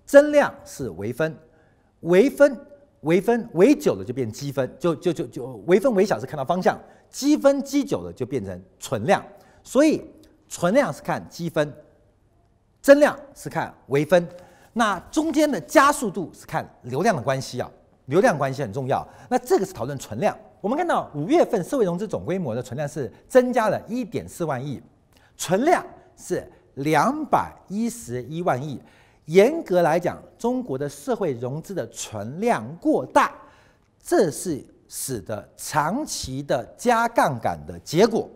[0.04, 1.36] 增量是微分，
[2.00, 2.66] 微分
[3.00, 6.78] 微分微久了就变积分，就就就就微分微小是看到方向，
[7.08, 9.24] 积分积久了就变成存量。
[9.62, 10.02] 所以
[10.48, 11.72] 存量是看积分，
[12.82, 14.26] 增量是看微分，
[14.72, 17.70] 那中间的加速度是看流量的关系啊，
[18.06, 19.06] 流量关系很重要。
[19.28, 20.36] 那这个是讨论存量。
[20.60, 24.82] 我们看到五月份社会融资总规模的存量是增加了一点四万亿，
[25.36, 25.82] 存量
[26.16, 26.46] 是
[26.82, 28.80] 两百一十一万亿。
[29.26, 33.32] 严格来讲，中国的社会融资的存量过大，
[34.02, 38.28] 这是使得长期的加杠杆的结果。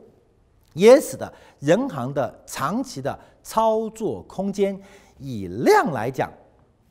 [0.72, 4.76] 也使得人行的长期的操作空间，
[5.18, 6.30] 以量来讲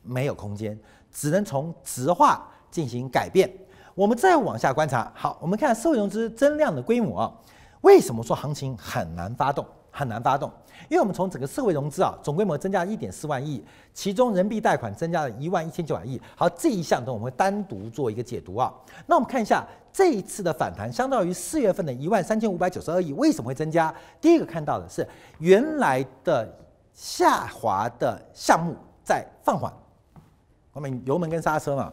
[0.02, 0.78] 没有空间，
[1.10, 3.50] 只能从质化进行改变。
[3.94, 7.30] 我们再往下观察，好，我们看社会融资增量的规模，
[7.82, 9.64] 为什么说行情很难发动？
[9.90, 10.50] 很难发动，
[10.88, 16.20] 因为我们从整个社会融资啊总规模增加一点四万亿，其中人民币贷款增加了一万一千九百亿。
[16.36, 18.72] 好，这一项等我们会单独做一个解读啊。
[19.06, 23.94] 那我们看一下这一次的反弹，相当于四月份的一万三千五百九十二亿，为什么会增加？
[24.20, 25.06] 第一个看到的是
[25.38, 26.52] 原来的
[26.92, 29.72] 下滑的项目在放缓。
[30.72, 31.92] 我们油门跟刹车嘛，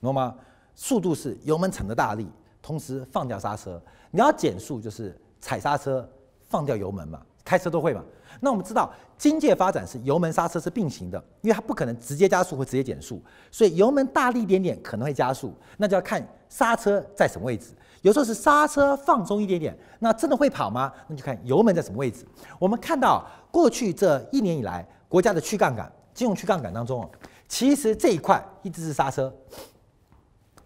[0.00, 0.34] 懂吗？
[0.74, 2.26] 速度是油门踩的大力，
[2.62, 3.80] 同时放掉刹车。
[4.10, 6.08] 你要减速就是踩刹车
[6.48, 8.02] 放掉油门嘛，开车都会嘛。
[8.44, 17.68] 那我们知道经济发展是油门刹车是并行的，因为它不可能直接加速或直接减速，所以油门大力一点点可能会加速，那就要看刹车在什么位置。
[18.00, 20.92] 有时候是刹车放松一点点，那真的会跑吗？
[21.06, 22.26] 那就看油门在什么位置。
[22.58, 27.08] 我们看到过去这一年以来，国家的去杠杆、金融去杠杆当中啊。
[27.46, 29.32] 其实这一块一直是刹车，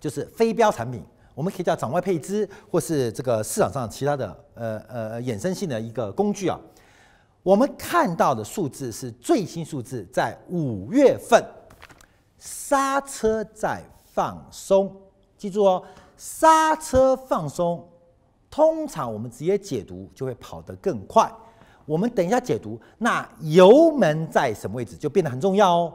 [0.01, 1.03] 就是非标产品，
[1.35, 6.59] 我们可以叫场外配资，或是这个市场上其他的呃呃衍生性的一个工具啊。
[7.47, 11.41] 我们看到的数字是最新数字，在五月份，
[12.41, 13.81] 刹车在
[14.13, 14.93] 放松，
[15.39, 15.81] 记住哦，
[16.17, 17.89] 刹车放松，
[18.51, 21.33] 通常我们直接解读就会跑得更快。
[21.85, 25.95] 我们等一下解读，那油门在什么位置就变得很重要哦。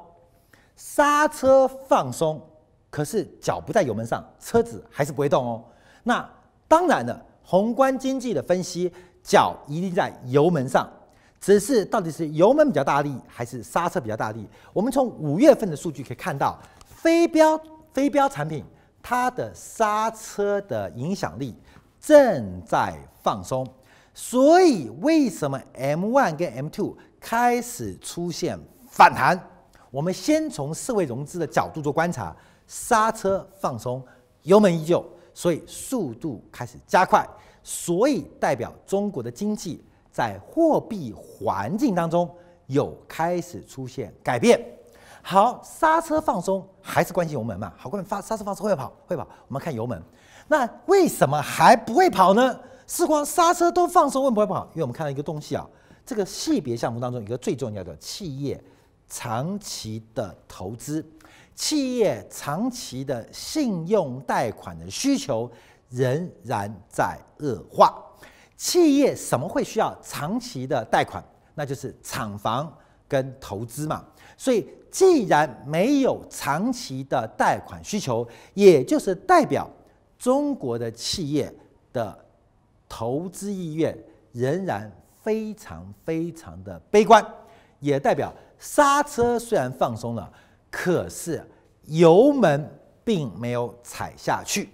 [0.78, 2.42] 刹车放松，
[2.90, 5.62] 可是脚不在油门上，车子还是不会动哦。
[6.04, 6.26] 那
[6.70, 8.90] 当然了，宏观经济的分析，
[9.22, 10.90] 脚一定在油门上，
[11.42, 14.48] 只是到底是油门比较大力，还是刹车比较大力？
[14.72, 17.60] 我们从五月份的数据可以看到，非标
[17.92, 18.64] 非标产品
[19.02, 21.56] 它的刹车的影响力
[22.00, 23.68] 正在放松，
[24.14, 29.40] 所以为什么 M1 跟 M2 开始出现反弹？
[29.90, 32.36] 我们先从社会融资的角度做观察，
[32.68, 34.02] 刹车放松，
[34.44, 37.28] 油门依旧，所以速度开始加快，
[37.64, 42.30] 所以代表中国的经济在货币环境当中
[42.68, 44.60] 有开始出现改变。
[45.22, 47.72] 好，刹车放松还是关心油门嘛？
[47.78, 50.02] 好，关发刹车放松会跑会跑，我们看油门，
[50.48, 52.60] 那为什么还不会跑呢？
[52.88, 54.66] 事关刹车都放松，为什么不会跑？
[54.74, 55.68] 因为我们看到一个东西啊，
[56.06, 58.62] 这个系别项目当中一个最重要的企业。
[59.14, 61.06] 长期的投资，
[61.54, 65.52] 企业长期的信用贷款的需求
[65.90, 68.02] 仍然在恶化。
[68.62, 71.24] 企业什么会需要长期的贷款？
[71.56, 72.72] 那就是厂房
[73.08, 74.06] 跟投资嘛。
[74.38, 79.68] 所以，既然没有长期的贷款需求，也就是代表
[80.16, 81.52] 中国的企业
[81.92, 82.16] 的
[82.88, 83.98] 投资意愿
[84.32, 84.92] 仍然
[85.24, 87.26] 非常非常的悲观，
[87.80, 88.32] 也代表。
[88.60, 90.32] 刹车虽然放松了，
[90.70, 91.44] 可是
[91.86, 92.72] 油门
[93.04, 94.70] 并没有踩下去。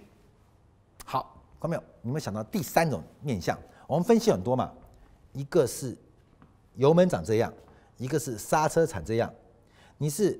[1.06, 1.82] 好，看到没有？
[2.02, 3.58] 你有没有想到第三种面向？
[3.88, 4.70] 我们分析很多嘛，
[5.32, 5.96] 一个是
[6.74, 7.50] 油门长这样，
[7.96, 9.32] 一个是刹车踩这样。
[9.96, 10.38] 你是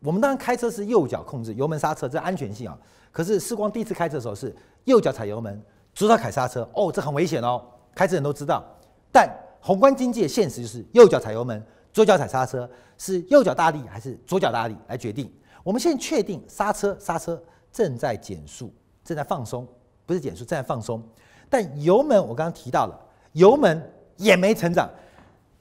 [0.00, 2.78] 我们当然开车是右脚控制油门刹车，这安全性啊。
[3.10, 5.60] 可是世光第一次开车的时候是右脚踩油门，
[5.94, 7.64] 左脚踩刹车，哦，这很危险哦。
[7.94, 8.62] 开车人都知道，
[9.10, 11.66] 但宏观经济的现实就是右脚踩油门。
[11.94, 15.32] 左脚踩刹车是右脚大力还是左脚大力来决定？
[15.64, 18.70] 我们现在确定刹车刹车正在减速，
[19.02, 19.66] 正在放松，
[20.04, 21.02] 不是减速，正在放松。
[21.50, 22.98] 但油门我刚刚提到了，
[23.32, 24.88] 油门也没成长，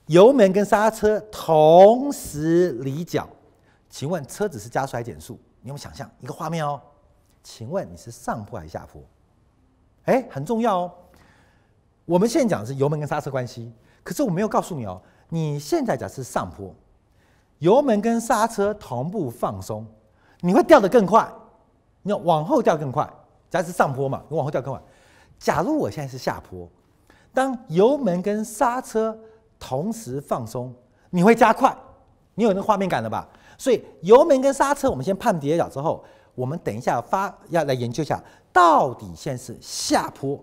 [0.06, 3.28] 油门跟刹车同时离脚。
[3.90, 5.34] 请问车子是加速还是减速？
[5.62, 6.80] 你有没有想象一个画面哦？
[7.44, 9.02] 请问你是上坡还是下坡？
[10.06, 10.92] 哎，很重要哦。
[12.06, 13.72] 我们现在讲的是油门跟刹车关系，
[14.04, 15.02] 可是我没有告诉你哦。
[15.28, 16.74] 你现在假设上坡，
[17.58, 19.86] 油门跟刹车同步放松，
[20.42, 21.28] 你会掉得更快，
[22.04, 23.12] 你要往后掉更快。
[23.50, 24.82] 假设上坡嘛，你往后掉更快。
[25.40, 26.70] 假如我现在是下坡，
[27.34, 29.18] 当油门跟刹车
[29.58, 30.74] 同时放松，
[31.10, 31.76] 你会加快。
[32.36, 33.28] 你有那个画面感了吧？
[33.58, 36.04] 所以油门跟刹车，我们先判跌了之后，
[36.36, 38.22] 我们等一下发要来研究一下，
[38.54, 40.40] 到底现在是下坡，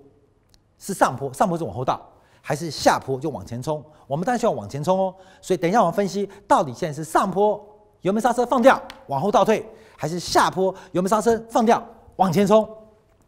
[0.78, 2.00] 是上坡，上坡是往后倒。
[2.40, 5.12] 还是下坡就往前冲，我们当然需要往前冲哦。
[5.40, 7.60] 所以等一下我们分析到底现在是上坡
[8.02, 12.64] 油门刹车放掉往后倒退，还是下坡油门刹车放掉往前冲，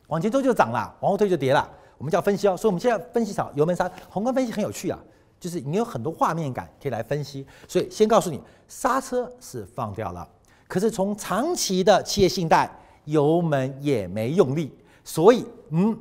[0.09, 1.67] 往前冲就涨了，往后退就跌了。
[1.97, 2.57] 我们叫分析哦。
[2.57, 4.99] 所以我们现在分析少油门刹宏观分析很有趣啊，
[5.41, 7.47] 就是你有很多画面感可以来分析。
[7.67, 10.29] 所以先告诉你刹车是放掉了，
[10.67, 12.71] 可是从长期的企业信贷
[13.05, 15.97] 油门也没用力，所以嗯。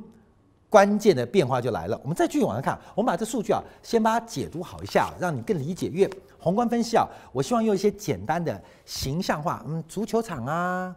[0.70, 2.78] 关键的变化就来了，我们再继续往下看。
[2.94, 5.86] 我们把这数据啊，先把它解读好一下，让你更理解。
[5.86, 6.06] 越
[6.38, 9.64] 宏观分析啊，我希望用一些简单的形象化。
[9.66, 10.94] 嗯，足球场啊，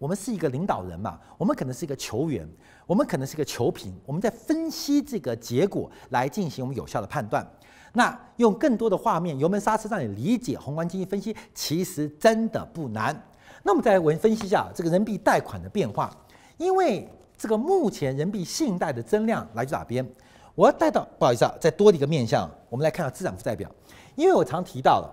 [0.00, 2.48] 我们是一个领导人嘛，我们可能是一个球员，
[2.86, 7.46] 我们可能是个球评，我们在分析这个结果来进行我们有效的判断。
[7.92, 13.14] 那用更多的画面，油门刹车让你理解宏观经济分析，其实真的不难。
[13.62, 16.10] 那我们再来我们分析一下这个人民币贷款的变化，
[16.56, 17.06] 因为。
[17.42, 20.06] 这个目前人民币信贷的增量来自哪边？
[20.54, 23.66] 我要带到，不好意思啊，再多的一个面向，我们来看到资产负债表。
[24.14, 25.10] 因为我常提到了，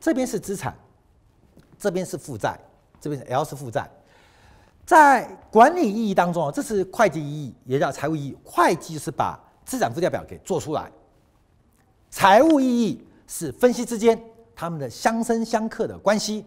[0.00, 0.76] 这边是资产，
[1.78, 2.58] 这边是负债，
[3.00, 3.88] 这边是 L 是负债。
[4.90, 5.22] 在
[5.52, 8.36] 管理意义当中，这是会计意义，也叫财务意义。
[8.42, 10.90] 会计是把资产负债表给做出来，
[12.10, 14.20] 财务意义是分析之间
[14.52, 16.44] 他们的相生相克的关系。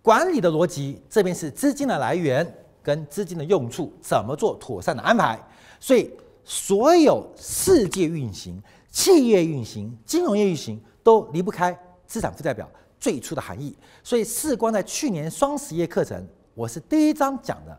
[0.00, 2.46] 管理的逻辑，这边是资金的来源
[2.80, 5.36] 跟资金的用处，怎么做妥善的安排。
[5.80, 6.08] 所以，
[6.44, 13.76] 所有世界运行、企业运行、金融业运行都离不开资产负债表最初的含义。
[14.04, 16.24] 所以，世光在去年双十一课程。
[16.58, 17.78] 我是第一章讲的，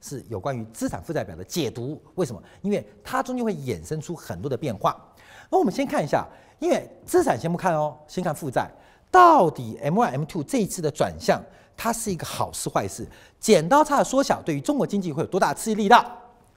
[0.00, 2.02] 是有关于资产负债表的解读。
[2.16, 2.42] 为什么？
[2.60, 5.00] 因为它中间会衍生出很多的变化。
[5.48, 6.26] 那我们先看一下，
[6.58, 8.68] 因为资产先不看哦，先看负债。
[9.12, 11.40] 到底 M1、M2 这一次的转向，
[11.76, 13.06] 它是一个好事坏事？
[13.38, 16.04] 剪刀差的缩小对于中国经济会有多大刺激力道？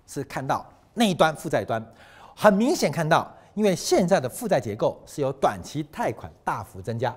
[0.08, 1.80] 是看到那一端负债端，
[2.36, 7.16] 很明显看到，因为现在的负债结构是由短期贷款大幅增加，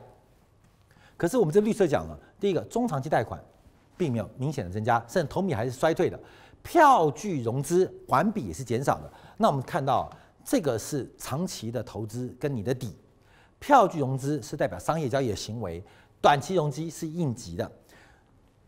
[1.16, 3.42] 可是我们这绿色讲了，第一个中长期贷款。
[4.02, 6.18] 并没有明显的增加，甚至同比还是衰退的。
[6.60, 9.08] 票据融资环比也是减少的。
[9.36, 10.10] 那我们看到
[10.44, 12.96] 这个是长期的投资跟你的底，
[13.60, 15.80] 票据融资是代表商业交易的行为，
[16.20, 17.70] 短期融资是应急的。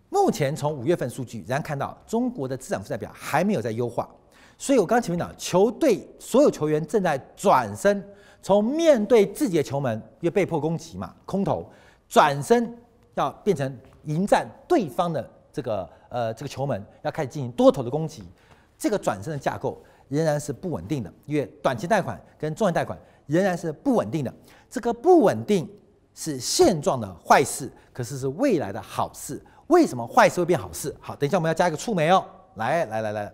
[0.08, 4.08] 目前从五月份数据，仍然看到中国的资产负债表还没有在优化。
[4.56, 8.08] 所以我刚前面讲，球队所有球员正在转身，
[8.40, 11.68] 从面对自己的球门，因为被迫攻击嘛，空投，
[12.08, 12.72] 转身
[13.14, 13.76] 要变成。
[14.06, 18.22] 迎战对方的这个呃这个球门，要开始进行多头的攻击，
[18.76, 24.30] 这个转身的架构仍然是不稳定的，因为短期贷款跟中期贷款仍然是不稳定的。
[24.68, 25.66] 这个不稳定
[26.12, 29.42] 是现状的坏事，可是是未来的好事。
[29.68, 30.94] 为什么坏事会变好事？
[31.00, 32.22] 好，等一下我们要加一个触媒哦。
[32.56, 33.32] 来来来来，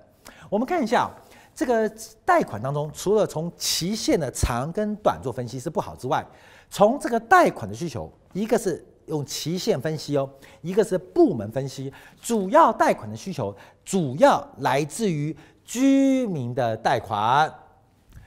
[0.48, 1.10] 我们看一下
[1.52, 1.92] 这个
[2.24, 6.24] 贷款当中，除了从期限的长跟短做分析是不好之外，
[6.70, 8.86] 从这个贷款的需求，一个是。
[9.10, 10.26] 用期限分析哦，
[10.62, 11.92] 一个是部门分析，
[12.22, 17.52] 主要贷款的需求主要来自于居民的贷款，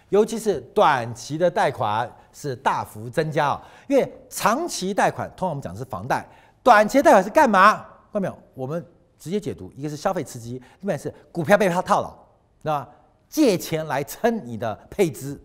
[0.10, 3.62] 尤其是短期的贷款是大幅增加哦。
[3.88, 6.24] 因为长期贷款通常我们讲的是房贷，
[6.62, 7.78] 短期贷款是干嘛？
[8.12, 8.38] 看到没有？
[8.54, 8.86] 我们
[9.18, 12.14] 直接解读，一个是消费刺激，另外是股票被他套牢，
[12.62, 12.88] 那？
[13.30, 15.42] 借钱来撑你的配资，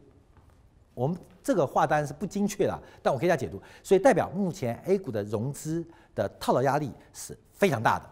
[0.93, 1.17] 我们。
[1.49, 5.83] 这个话单是不精确的，但我可以这样解读，所以代表目前 A 股的融资
[6.15, 8.05] 的套牢压力是非常大的。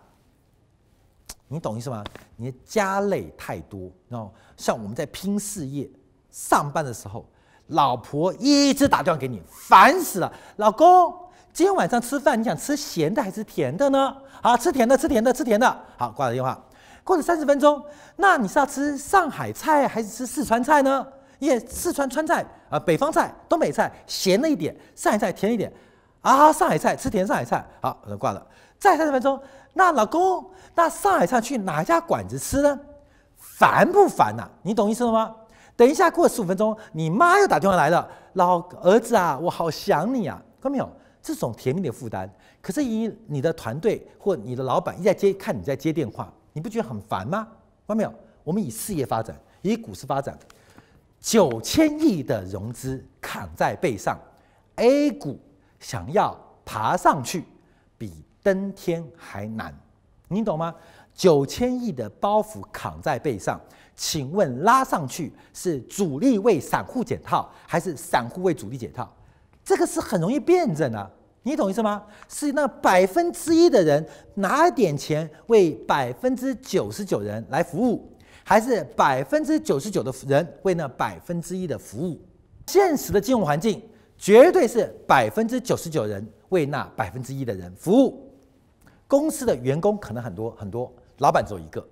[1.49, 2.03] 你懂意思吗？
[2.37, 5.87] 你的家累太多，然后像我们在拼事业、
[6.31, 7.27] 上班的时候，
[7.67, 10.33] 老婆一直打电话给你，烦死了。
[10.57, 11.15] 老公，
[11.53, 14.17] 今天晚上吃饭，你想吃咸的还是甜的呢？
[14.41, 15.85] 好，吃甜的，吃甜的，吃甜的。
[15.99, 16.59] 好，挂了电话。
[17.05, 17.85] 过了三十分钟，
[18.17, 21.07] 那你是要吃上海菜还是吃四川菜呢？
[21.39, 25.73] 因为四川川菜啊，北方菜、东北菜咸了一点，上海菜甜一点
[26.21, 26.53] 啊。
[26.53, 28.47] 上海菜吃甜上海菜，好，我挂了。
[28.79, 29.41] 再三十分钟，
[29.75, 30.45] 那老公，
[30.75, 32.79] 那上海菜去哪家馆子吃呢？
[33.37, 35.35] 烦不烦呐、你懂意思了吗？
[35.77, 40.91] 等一下过十五分钟，你妈又打电话来了，老儿子啊，我好想你啊，看到没有？
[41.23, 42.29] 这种甜蜜的负担，
[42.63, 47.47] 可是以你的团队或你的老板一在接，看你在接电话，你不觉得很烦吗？
[47.87, 48.15] 看到没有？
[48.45, 50.39] 我们以事业发展，以股市发展。
[51.21, 54.19] 九千亿的融资扛在背上
[54.77, 55.39] ，A 股
[55.81, 57.45] 想要爬上去
[57.99, 59.75] 比登天还难，
[60.29, 60.75] 你懂吗？
[61.15, 63.61] 九千亿的包袱扛在背上，
[63.97, 69.09] 请问拉上去是主力为散户解套，还是散户为主力解套？
[69.65, 71.11] 这个是很容易辩证啊，
[71.43, 72.05] 你懂意思吗？
[72.29, 78.13] 是那百分之一的人拿点钱为百分之九十九人来服务。
[78.49, 82.17] 还是百分之九十九的人为那百分之一的服务，
[82.69, 83.83] 现实的金融环境
[84.17, 88.33] 绝对是百分之九十九人为那百分之一的人服务。
[89.09, 91.85] 公司的员工可能很多很多，老板只有一个，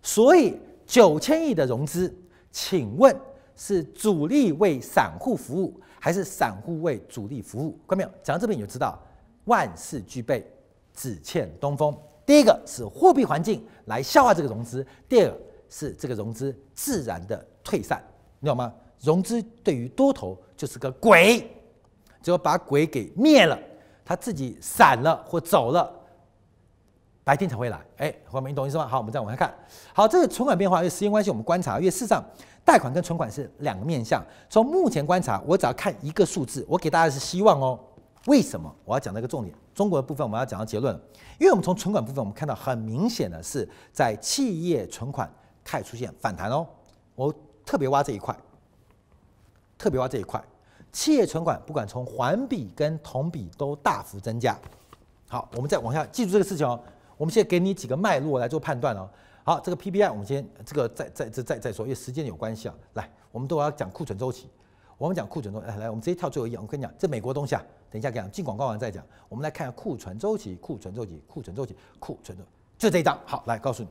[0.00, 2.14] 所以九千亿的融资，
[2.52, 3.12] 请问
[3.56, 7.76] 是主力为散户服务，还是散户为主力服务？
[7.88, 8.10] 看到没有？
[8.22, 8.96] 讲到这边你就知道，
[9.46, 10.48] 万事俱备，
[10.94, 11.92] 只欠东风。
[12.24, 15.36] 第一个是货币环境来消化这个融资，第二个。
[15.74, 18.04] 是这个融资自然的退散，
[18.40, 18.70] 你懂吗？
[19.00, 21.50] 融资对于多头就是个鬼，
[22.22, 23.58] 只有把鬼给灭了，
[24.04, 25.90] 他自己散了或走了，
[27.24, 27.80] 白天才会来。
[27.96, 28.86] 哎，伙伴们，你懂意思吗？
[28.86, 29.52] 好，我们再往下看。
[29.94, 31.78] 好，这个存款变化，因为时间关系，我们观察。
[31.78, 32.22] 因为事实上，
[32.66, 34.22] 贷款跟存款是两个面向。
[34.50, 37.80] 从目前观察，我只要看一个数字，我给大家是希望哦。
[38.26, 38.72] 为什么？
[38.84, 39.56] 我要讲那个重点。
[39.74, 40.94] 中国的部分，我们要讲到结论，
[41.40, 45.28] 因为我们从存款部分，我们看到很明显的是在企业存款。
[45.64, 46.66] 开始出现反弹哦，
[47.14, 47.34] 我
[47.64, 48.36] 特别挖这一块，
[49.78, 50.42] 特别挖这一块，
[50.92, 54.58] 企业存款不管从环比跟同比都大幅增加。
[55.28, 56.78] 好，我们再往下记住这个事情哦。
[57.16, 59.08] 我们现在给你几个脉络来做判断哦。
[59.44, 62.74] 好，这个 PPI 我们先这个再再再再再说，因为时间有关系啊。
[62.94, 64.48] 来，我们都要讲库存周期。
[64.98, 66.58] 我们讲库存周期，来，我们直接跳最后一页。
[66.58, 69.04] 我跟你讲，这美国东西啊，等一下讲，进广告完再讲。
[69.28, 72.44] 我们来看下库存周期，库存周期，库存周期，库存周，
[72.78, 73.18] 就这一张。
[73.24, 73.88] 好，来告诉你，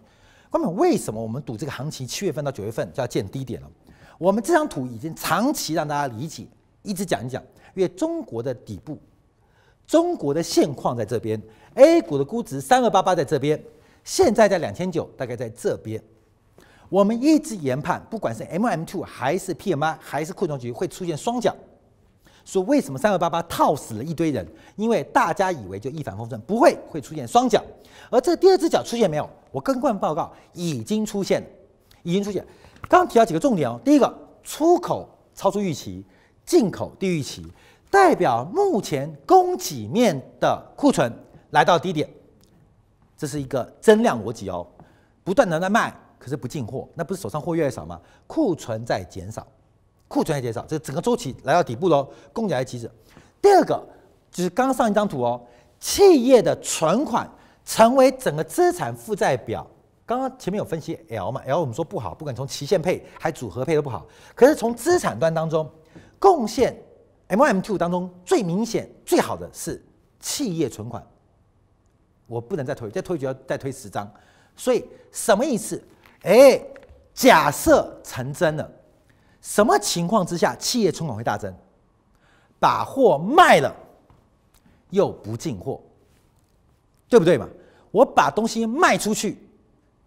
[0.51, 3.71] 关门为什么我们赌这个行情七月份到九月份就要见低点了？
[4.17, 6.45] 我们这张图已经长期让大家理解，
[6.83, 7.41] 一直讲一讲，
[7.73, 8.99] 因为中国的底部，
[9.87, 11.41] 中国的现况在这边
[11.75, 13.63] ，A 股的估值三二八八在这边，
[14.03, 16.03] 现在在两千九，大概在这边。
[16.89, 21.55] 我们一直研判，不管是 M M two 还是 P M I 还是库存局会出现双脚。
[22.45, 24.45] 说为什么三二八八套死了一堆人？
[24.75, 27.63] 因为大家以为就一帆风顺，不会会出现双脚。
[28.09, 29.29] 而这第二只脚出现没有？
[29.51, 31.43] 我跟官报告已经出现，
[32.03, 32.45] 已经出现。
[32.89, 34.13] 刚提到几个重点哦，第一个，
[34.43, 36.03] 出口超出预期，
[36.45, 37.45] 进口低预期，
[37.89, 41.13] 代表目前供给面的库存
[41.51, 42.09] 来到低点，
[43.15, 44.65] 这是一个增量逻辑哦，
[45.23, 47.99] 不断的在卖，可是不进货，那不是手上货越来越少吗？
[48.25, 49.45] 库存在减少，
[50.11, 52.91] 库存在减少，这整个周期来到底部喽，供给还起止。
[53.41, 53.81] 第二个
[54.29, 55.41] 就是刚刚上一张图哦，
[55.79, 57.29] 企业的存款
[57.63, 59.65] 成为整个资产负债表。
[60.05, 64.05] 刚刚前面有分析 L 嘛，L 我们说不好，不管从期限配还组合配都不好。
[64.35, 65.69] 可是从资产端当中，
[66.19, 66.75] 贡献
[67.29, 69.81] M1、M2 当中最明显、最好的是
[70.19, 71.01] 企业存款。
[72.27, 74.11] 我不能再推，再推就要再推十张。
[74.55, 75.81] 所以什么意思？
[76.23, 76.61] 哎，
[77.13, 78.69] 假设成真了，
[79.41, 81.53] 什么情况之下企业存款会大增？
[82.59, 83.75] 把货卖了
[84.91, 85.81] 又不进货，
[87.09, 87.49] 对不对嘛？
[87.89, 89.37] 我把东西卖出去。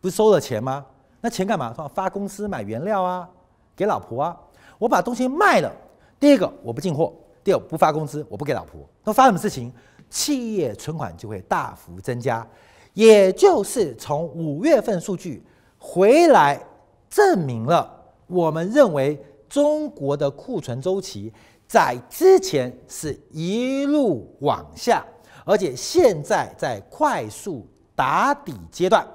[0.00, 0.84] 不是收了钱吗？
[1.20, 1.72] 那钱干嘛？
[1.94, 3.28] 发公司买原料啊，
[3.74, 4.38] 给老婆啊。
[4.78, 5.72] 我把东西卖了，
[6.20, 7.12] 第一个我不进货，
[7.42, 8.80] 第二不发工资，我不给老婆。
[9.02, 9.72] 那发什么事情？
[10.10, 12.46] 企业存款就会大幅增加。
[12.92, 15.44] 也就是从五月份数据
[15.78, 16.62] 回来
[17.08, 21.32] 证明了，我们认为中国的库存周期
[21.66, 25.04] 在之前是一路往下，
[25.44, 29.06] 而且现在在快速打底阶段。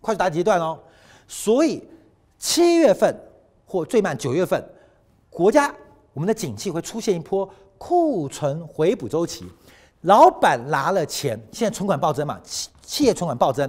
[0.00, 0.78] 快速打底阶段哦，
[1.26, 1.82] 所以
[2.38, 3.14] 七月份
[3.66, 4.62] 或最慢九月份，
[5.28, 5.74] 国家
[6.12, 9.44] 我们的景气会出现一波库存回补周期。
[10.02, 13.68] 老板拿了钱，现在存款暴增嘛，企企业存款暴增，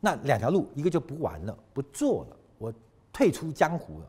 [0.00, 2.72] 那两条路，一个就不玩了，不做了，我
[3.12, 4.06] 退出江湖了。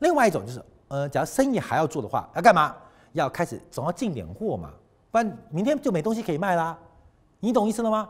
[0.00, 2.74] 另外一种就是，呃，假如生意还要做的话，要干嘛？
[3.12, 4.70] 要开始总要进点货嘛，
[5.10, 6.78] 不然明天就没东西可以卖啦。
[7.40, 8.08] 你懂意思了吗？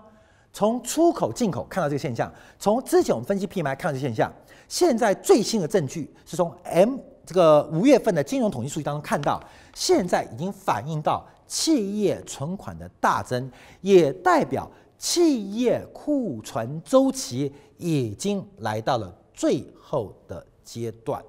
[0.53, 4.32] 从出口进口看到这个现象，从之前我们分析 PMI 看到这个现象，
[4.66, 9.41] 现在最新的证据是从 M 这个五月份的金融统计数据当中看到，
[9.74, 13.51] 现在已经反映到企业存款的大增，
[13.82, 21.22] 也代表企业库存周期已经来到了最后的阶段，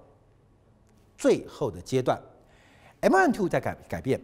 [1.19, 2.17] 最后的阶段
[3.01, 4.19] ，M1、M2 在改改变。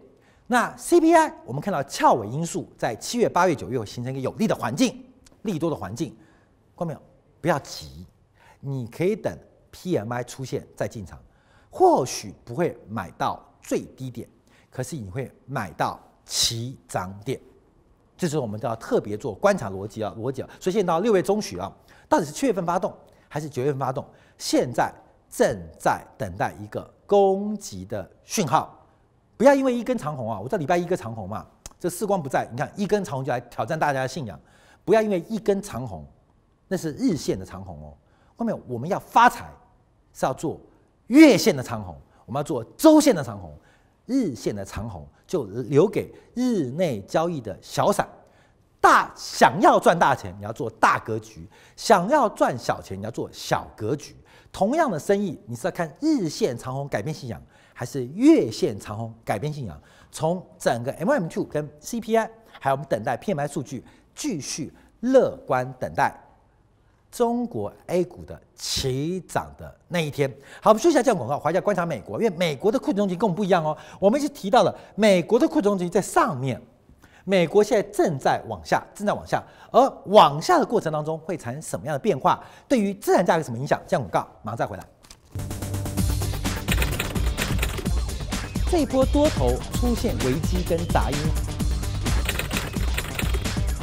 [0.48, 5.04] 那 CPI 我们看到翘尾因素在七月、八月、九月会形成一个有利的环境，
[5.42, 6.16] 利多的环境。
[6.78, 7.02] 看到没有？
[7.42, 8.06] 不要急，
[8.62, 9.38] 你可以等
[9.74, 11.20] PMI 出现再进场，
[11.70, 14.30] 或许不会买到最低点，
[14.72, 17.38] 可是你会买到起涨点。
[18.18, 20.50] 这是我们都要特别做观察逻辑啊，逻辑啊。
[20.62, 21.70] 所以现在到六月中旬啊，
[22.08, 22.96] 到底是七月份发动
[23.28, 24.06] 还是九月份发动？
[24.38, 24.94] 现在
[25.36, 28.74] 正在等待一个攻击的讯号。
[29.36, 30.40] 不要因为一根长红啊！
[30.40, 31.46] 我知道礼拜一根长红嘛，
[31.78, 34.40] 这世光不在，你看一根长红就来挑战大家的信仰。
[34.86, 36.06] 不要因为一根长红，
[36.70, 37.94] 那是日线的长虹哦。
[38.38, 39.52] 后面我们要发财
[40.14, 40.58] 是要做
[41.08, 41.94] 月线的长虹，
[42.26, 43.54] 我们要做周线的长虹，
[44.06, 48.08] 日线的长虹就留给日内交易的小散。
[48.80, 51.42] 大想要赚大钱，你要做大格局；
[51.76, 54.16] 想要赚小钱，你要做小格局。
[54.56, 57.42] 同样的生意，你是要看日线长虹改变信仰。
[57.74, 59.78] 还是月线长虹改变信仰，
[60.10, 63.84] 从整个 M M two 跟 CPI，还有我们等待 PMI 数据，
[64.16, 66.18] 继续乐观等待
[67.12, 70.34] 中国 A 股的起涨的那一天。
[70.62, 73.78] 好，我们休息一下，这样广告，回家观察美国，因为美国的库存周期跟我们不一样哦。
[74.00, 76.62] 我们一直提到了美国的库存周期在上面，
[77.28, 82.40] 美国现在正在往下，正在往下，而往下的过程当中会产生什么样的变化？
[82.68, 83.82] 对于资产价格什么影响？
[83.88, 84.84] 这样广告，马上再回来。
[88.70, 91.18] 这波多头出现危机跟杂音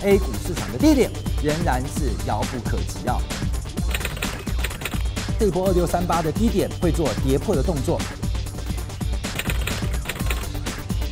[0.05, 1.11] ，A 股市场的低点
[1.43, 3.19] 仍然是遥不可及啊！
[5.41, 8.01] 这波二六三八的低点会做跌破的动作，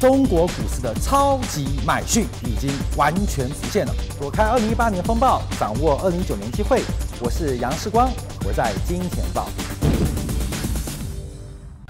[0.01, 3.93] 中国股市的超级买讯已经完全浮现了。
[4.19, 6.81] 躲开二零一八年风暴，掌握二零一九年机会。
[7.21, 8.11] 我是杨世光，
[8.47, 9.47] 我在金钱报。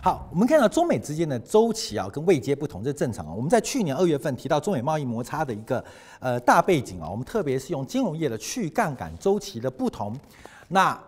[0.02, 3.32] 好，我们看到中美之间的周期啊，跟位阶不同，这正常啊。
[3.32, 5.84] 我们在去年二月份提到中美贸易摩擦的一个
[6.18, 10.18] 呃大背景啊，我们特别是用金融业的去杠杆周期的不同，
[10.66, 11.00] 那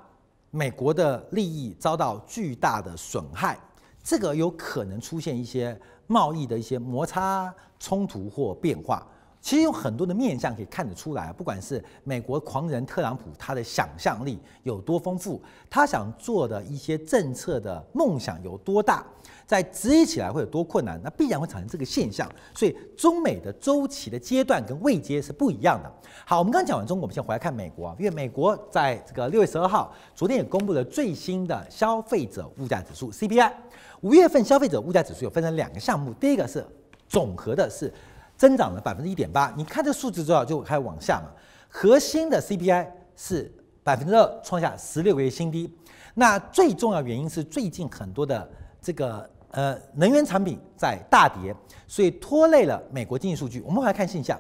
[0.53, 3.59] 美国的利益遭到巨大的损害，
[4.05, 5.76] 这个有可能出现一些。
[6.12, 9.06] 贸易的一些摩擦、冲突或变化，
[9.40, 11.32] 其实有很多的面向可以看得出来。
[11.32, 15.40] 不管是美国狂人特朗普，他的想象力有多丰富，
[15.70, 19.06] 他想做的一些政策的梦想有多大，
[19.47, 22.30] 在执行起来会有多困难，那必然会产生这个现象。
[22.55, 25.93] 所以，中美的周期的阶段跟位阶是不一样的。
[26.24, 33.53] 好，我们刚刚讲完中国，我们先回来看美国啊，因为美国在这个六月十二号，昨天也公布了最新的消费者物价指数 CPI。
[34.01, 36.64] 五月份消费者物价指数有分成两个项目，第一个是
[37.09, 37.93] 总和的，是
[38.36, 39.53] 增长了百分之一点八。
[39.57, 41.30] 你看这数字之后就开始往下嘛。
[41.68, 42.86] 核心的 CPI
[43.16, 45.72] 是百分之二，创下十六个月新低。
[46.14, 48.47] 那最重要原因是最近很多的
[48.83, 51.55] 这个呃能源产品在大跌，
[51.87, 53.61] 所以拖累了美国经济数据。
[53.61, 54.39] 我们回来看现象。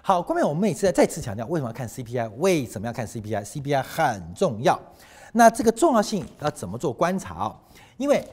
[0.00, 2.30] 好，后面我们每次再再次强调，为什么要看 CPI？
[2.38, 4.80] 为什么要看 CPI？CPI 很重要。
[5.32, 7.56] 那这个重要性要怎么做观察哦？
[7.96, 8.24] 因为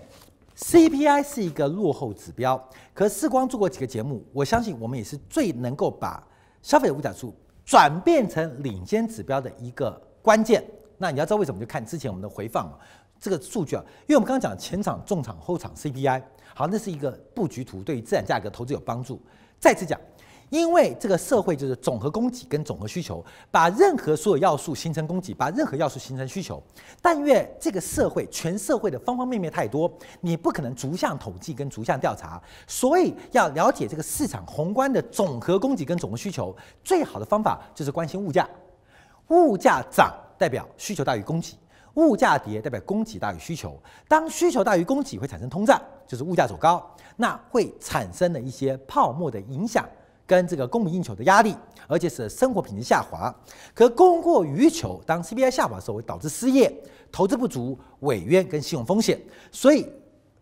[0.58, 2.62] CPI 是一个落后指标，
[2.93, 6.22] 可是光做过几个节目，我相信我们也是最能够把
[6.62, 7.34] 消费者物价数
[7.64, 9.91] 转变成领先指标的一个
[10.22, 10.64] 关键。
[10.97, 11.60] 那你要知道为什么？
[11.60, 12.78] 就看之前我们的回放啊，
[13.20, 16.22] 这个数据啊，因为我们刚刚讲前场、中场、后场 CPI，
[16.55, 19.22] 好，那是一个布局图，对于资产价格投资有帮助。
[19.59, 19.99] 再次讲。
[20.49, 26.59] 因为这个社会就是总和供给跟总和需求，把任何所有要素形成供给，把任何要素形成需求。
[27.03, 29.88] 但因为这个社会全社会的方方面面太多，
[30.22, 38.49] 你不可能逐项统计跟逐项调查，所以要了解这个市场宏观的总和供给跟总和需求，最好的方法就是关心物价。
[39.28, 41.55] 物价涨代表需求大于供给，
[41.96, 43.78] 物价跌代表供给大于需求。
[44.08, 46.86] 当需求大于供给会产生通胀，就是物价走高，
[47.16, 49.88] 那会产生了一些泡沫的影响。
[50.28, 51.56] 跟这个供不应求的压力，
[51.88, 53.34] 而且使生活品质下滑。
[53.74, 56.72] 可供过于求，当 CPI 下滑的时候，会导致失业、
[57.12, 59.20] 投资不足、违约跟信用风险。
[59.52, 59.92] 所以，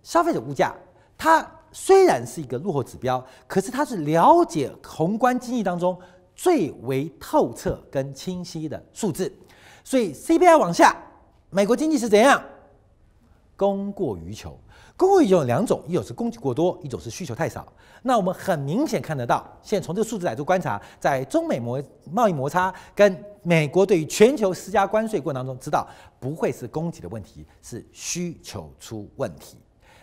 [0.03, 0.75] 消费者物价
[1.17, 5.97] 它虽然是一个落后指标，可是它是了解宏观经济当中
[6.35, 9.33] 最为透彻跟清晰的数字。
[9.85, 10.97] 所以 CPI 往下，
[11.57, 12.39] 美国经济是怎样？
[13.55, 14.55] 供过于求。
[14.95, 17.65] 供过于求有两种，一种是供给过多，一种是需求太少。
[18.03, 21.81] 那我们很明显看得到，现在从这个数字来做观察，在中美摩
[22.11, 25.87] 贸易摩擦跟美国对于全球施加关税过程当中，知道
[26.19, 29.57] 不会是供给的问题，是需求出问题。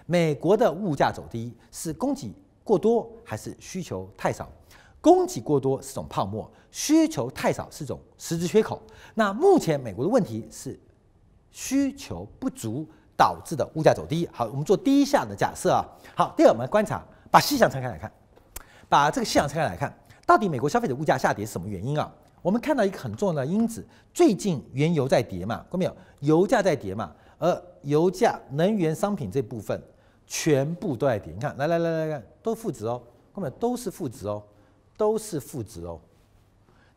[0.06, 2.34] 美国的物价走低是供给
[2.64, 4.50] 过多还是需求太少？
[5.00, 8.82] 供给过多是种泡沫，需求太少是种实质缺口。
[9.14, 10.76] 那目前美国的问题是
[11.54, 12.86] 需求不足。
[13.16, 14.28] 导致的物价走低。
[14.32, 15.86] 好，我们做第一项的假设啊。
[16.16, 17.00] 好，第二，我们来观察，
[17.30, 18.10] 把细项拆开来看，
[18.88, 19.96] 把这个细项拆开来看，
[20.26, 22.12] 到底美国消费者物价下跌是什么原因啊？
[22.42, 25.96] 我们看到一个很重要的因子，最近原油在跌嘛，看到没有？
[26.18, 29.80] 油价在跌嘛，而油价、能源商品这部分
[30.26, 31.32] 全部都在跌。
[31.32, 33.00] 你看，来来来来来，都负值哦，
[33.32, 33.50] 看到没有？
[33.60, 34.42] 都是负值哦，
[34.96, 36.00] 都是负值哦，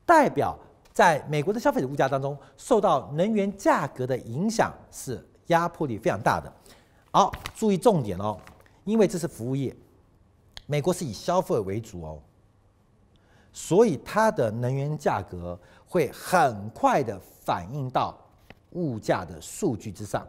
[0.04, 0.58] 代表
[0.98, 5.24] 在美国的消费者物价当中，受到能源价格的影响是。
[5.46, 6.54] 压迫力非常大的，
[7.12, 8.38] 好，注意重点哦，
[8.84, 9.74] 因为这是服务业，
[10.66, 12.22] 美国是以消费为主哦，
[13.54, 18.18] 所以它的能源价格会很快的反映到
[18.72, 20.28] 物价的数据之上。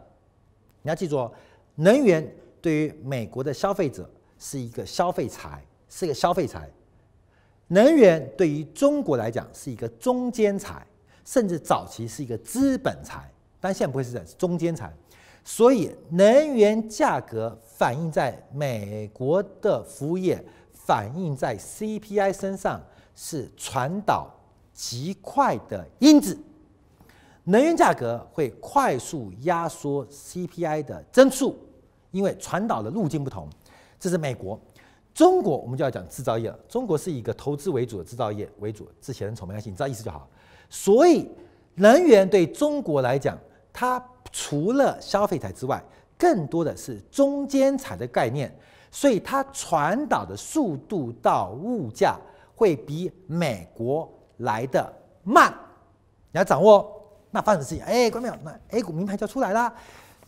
[0.83, 1.33] 你要记住哦，
[1.75, 6.61] 能源对于美国的消费者是一个消费财，是一个消费财；
[7.69, 10.85] 能源对于中国来讲是一个中间财，
[11.23, 14.93] 甚至早期是一个资本财，但现在不会是这样，是中间财。
[15.43, 20.43] 所以，能源价格反映在美国的服务业，
[20.73, 22.81] 反映在 CPI 身上，
[23.15, 24.29] 是传导
[24.73, 26.37] 极快的因子。
[27.45, 31.57] 能源价格会快速压缩 CPI 的增速，
[32.11, 33.47] 因为传导的路径不同。
[33.99, 34.59] 这是美国，
[35.19, 36.57] 中国我们就要讲制造业了。
[36.69, 40.25] 中国是一个投资为主的制造业为主，之前从没关系，你知道意思就好。
[40.69, 41.29] 所以，
[41.75, 43.37] 能源对中国来讲，
[43.73, 44.01] 它。
[44.31, 45.83] 除了消费财之外，
[46.15, 48.55] 更多的是中间财的概念，
[48.91, 52.15] 所以它传导的速度到物价
[52.55, 54.07] 会比美国
[54.37, 54.87] 来得
[55.23, 55.51] 慢。
[56.31, 59.73] 你要掌握，那发生的事情，哎，观众朋友，那 A 股名牌就出来了。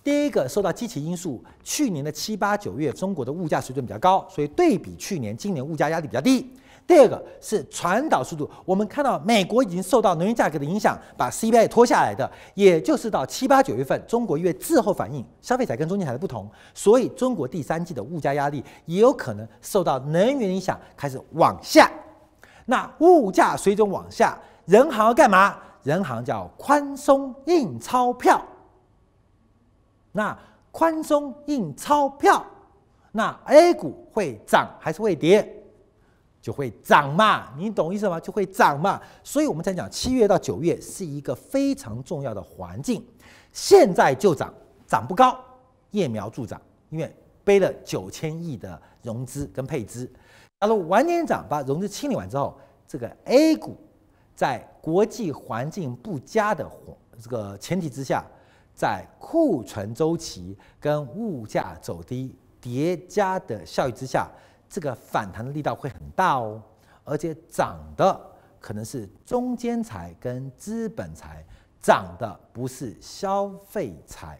[0.04, 6.52] 第一个受到积极因素，去年的七八九月中国的物价水准比较高，所以对比去年，今年物价压力比较低。
[6.88, 21.89] 第二个是传导速度，我们看到美国已经受到能源价格的影响，把 CPI 拖下来的，也就是到七八九月份，中国因为滞后反应，消费财跟中间财的不同，所以中国第三季的物价压力也有可能受到能源影响，开始往下。
[22.66, 25.56] 那物价水准往下，人行要干嘛？
[25.84, 28.41] 人行叫宽松印钞票。
[30.12, 30.38] 那
[30.72, 32.45] 宽松印钞票，
[33.12, 35.57] 那 A 股会涨还是会跌？
[36.41, 38.20] 就会涨嘛，你懂意思吗？
[38.20, 38.99] 就会涨嘛。
[39.24, 43.05] 所以我们在讲七月到九月是一个非常重要的环境。
[43.53, 44.51] 现在就涨，
[44.88, 45.38] 涨不高，
[45.91, 46.59] 揠苗助长，
[46.89, 50.12] 因为背了九千亿的融资跟配资。
[50.62, 52.57] 假如晚点涨，把融资清理完之后，
[52.88, 53.78] 这个 A 股
[54.34, 56.68] 在国际环境不佳的
[57.22, 58.26] 这个前提之下，
[58.74, 64.30] 在库存周期跟物价走低叠加的效益之下。
[64.74, 66.63] 这个反弹的力道会很大哦，
[67.03, 68.17] 而且涨的
[68.57, 71.43] 可能是中间财跟资本财，
[71.82, 74.39] 涨的不是消费财。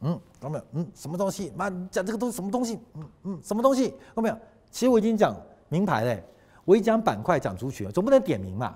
[0.00, 0.64] 嗯，懂没有？
[0.72, 1.52] 嗯，什么东西？
[1.54, 2.80] 妈，讲这个都是什么东西？
[2.94, 3.94] 嗯嗯，什么东西？
[4.16, 4.38] 有没有？
[4.70, 5.36] 其实我已经讲
[5.68, 6.24] 名牌嘞，
[6.64, 8.74] 我已经讲板块、讲族群，总不能点名嘛。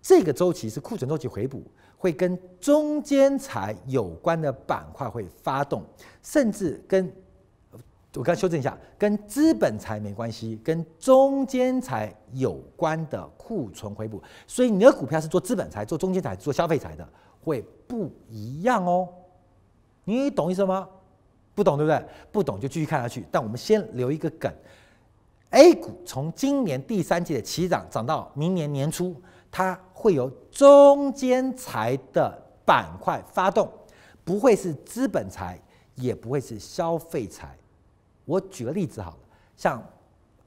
[0.00, 1.62] 这个周期是库存周期回补，
[1.96, 5.84] 会跟中间财有关的板块会发动，
[6.22, 7.12] 甚至跟。
[8.14, 14.20] 我刚修正一下，跟资本财没关系，跟中间财有关的库存回补。
[14.44, 17.08] 所以你的股票是做资本财、做中间财、做消费财的，
[17.44, 19.08] 会不一样哦。
[20.02, 20.88] 你懂意思吗？
[21.54, 22.04] 不懂对不对？
[22.32, 23.24] 不懂就继续看下去。
[23.30, 24.52] 但我们先留一个梗
[25.50, 29.14] ：A 股从今年第三季的起涨涨到明年年初，
[29.50, 33.68] 它会由中间财的板块发动，
[34.24, 35.60] 不会是资本财，
[35.94, 37.56] 也不会是消费财。
[38.24, 39.18] 我举个例子好了，
[39.56, 39.82] 像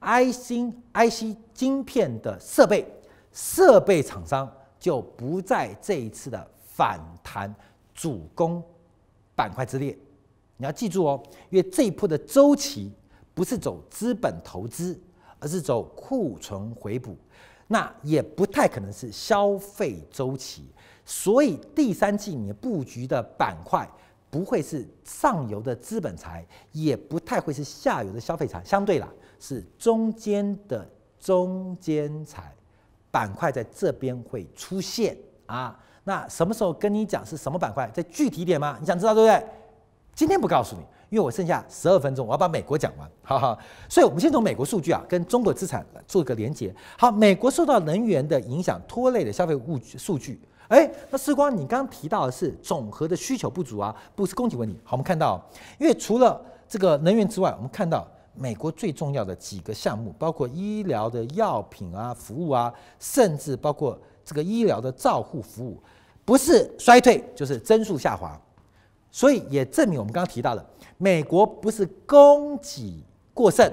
[0.00, 2.86] IC IC 晶片的设备
[3.32, 7.54] 设备厂商就不在这一次的反弹
[7.94, 8.62] 主攻
[9.34, 9.96] 板块之列。
[10.56, 12.92] 你要记住哦，因为这一波的周期
[13.34, 14.98] 不是走资本投资，
[15.40, 17.16] 而是走库存回补，
[17.72, 20.68] 那也不太可能是消费周期。
[21.04, 23.88] 所以第三季你布局的板块。
[24.32, 29.06] 不会是上游的资本财，也不太会是下游的消费财，相对啦，
[29.38, 30.88] 是中间的
[31.20, 32.50] 中间财
[33.10, 35.14] 板块在这边会出现
[35.44, 35.78] 啊。
[36.04, 37.86] 那什么时候跟你讲是什么板块？
[37.92, 38.78] 再具体点吗？
[38.80, 39.46] 你想知道对不对？
[40.14, 40.82] 今天不告诉你，
[41.12, 43.58] 因为我剩下十二分钟，我要把美国讲完，哈哈。
[43.86, 46.74] 所以我们先从美国数据啊，跟中国资产做一个连接。
[46.96, 50.40] 好，美国受到能源的影响拖累的消费物数据。
[50.68, 54.74] 哎，那时光，你刚刚提到的是总和的需求不足啊，不是供给问题。
[54.84, 55.38] 好，我们看到，
[55.78, 65.78] 因为除了这个能源之外，我们看到美国最重要的几个项目，包括医疗的药品啊、服务啊，甚至包括这个医疗的照护服务，
[66.24, 68.40] 不是衰退就是增速下滑。
[69.12, 70.66] 所以也证明我们刚刚提到的，
[70.98, 73.72] 美国不是供给过剩，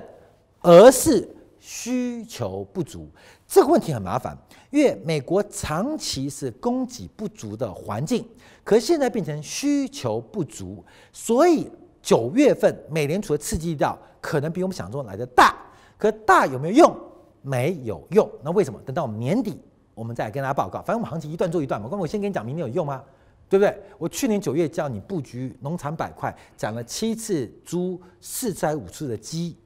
[0.60, 1.28] 而是
[1.60, 3.08] 需求不足。
[3.48, 4.38] 这个问题很麻烦。
[4.70, 8.24] 因为美国长期是供给不足的环境，
[8.64, 11.68] 可现在变成需求不足，所以
[12.04, 15.58] 九月份美联储的刺激力道可能比我们想中来的大。
[15.98, 16.96] 可大有没有用？
[17.42, 18.30] 没有用。
[18.44, 18.80] 那为什么？
[18.86, 19.60] 等到我们年底，
[19.96, 20.84] 我们再跟大家报告。
[20.84, 21.90] 反正我们行情一段做一段嘛。
[21.92, 23.04] 我先跟你讲，明年有用吗？
[23.50, 23.78] 对不对？
[23.98, 29.58] 我去年九月叫你布局农产板块，讲了七次猪，四次五次的鸡，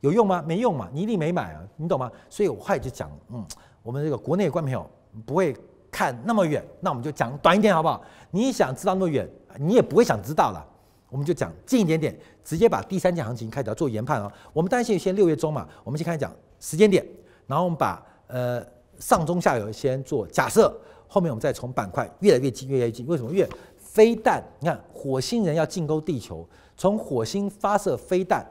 [0.00, 0.42] 有用吗？
[0.46, 2.10] 没用嘛，你一定没买啊，你懂吗？
[2.30, 3.44] 所以我后来就讲，嗯。
[3.82, 4.90] 我们这个国内的观众朋友
[5.24, 5.56] 不会
[5.92, 8.02] 看那么远，那我们就讲短一点好不好？
[8.32, 9.30] 你想知道那么远，
[9.60, 10.66] 你也不会想知道了。
[11.08, 14.28] 我们就讲近一点点，直接把第三季行情开始要做研判哦。
[14.52, 17.06] 我们担心先六月中嘛，我们先开始讲时间点，
[17.46, 18.60] 然后我们把呃
[18.98, 20.76] 上中下游先做假设，
[21.08, 23.06] 后面我们再从板块越来越近，越来越近。
[23.06, 23.32] 为什么？
[23.32, 23.48] 越
[23.78, 26.46] 飞弹，你看火星人要进攻地球，
[26.76, 28.46] 从火星发射飞弹，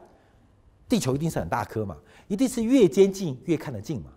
[0.88, 1.96] 地球一定是很大颗嘛，
[2.26, 4.10] 一定是越接近越看得近嘛。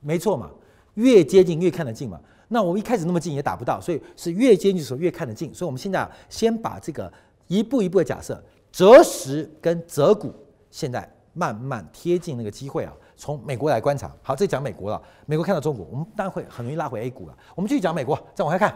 [0.00, 0.50] 没错嘛，
[0.94, 2.20] 越接近越看得近嘛。
[2.46, 5.52] 那我们一开始那么近也打不到，所以是越接近的时候越看得近。
[5.52, 7.12] 所以我们现在啊先把这个
[7.48, 10.32] 一步一步的假设，择时跟择股，
[10.70, 12.92] 现在慢慢贴近那个机会啊。
[13.18, 15.02] 从美国来观察，好，这讲美国了。
[15.26, 17.36] 美国看到中国，我们当然会很容易拉回 A 股了。
[17.56, 18.72] 我们继续讲美国，再往下看，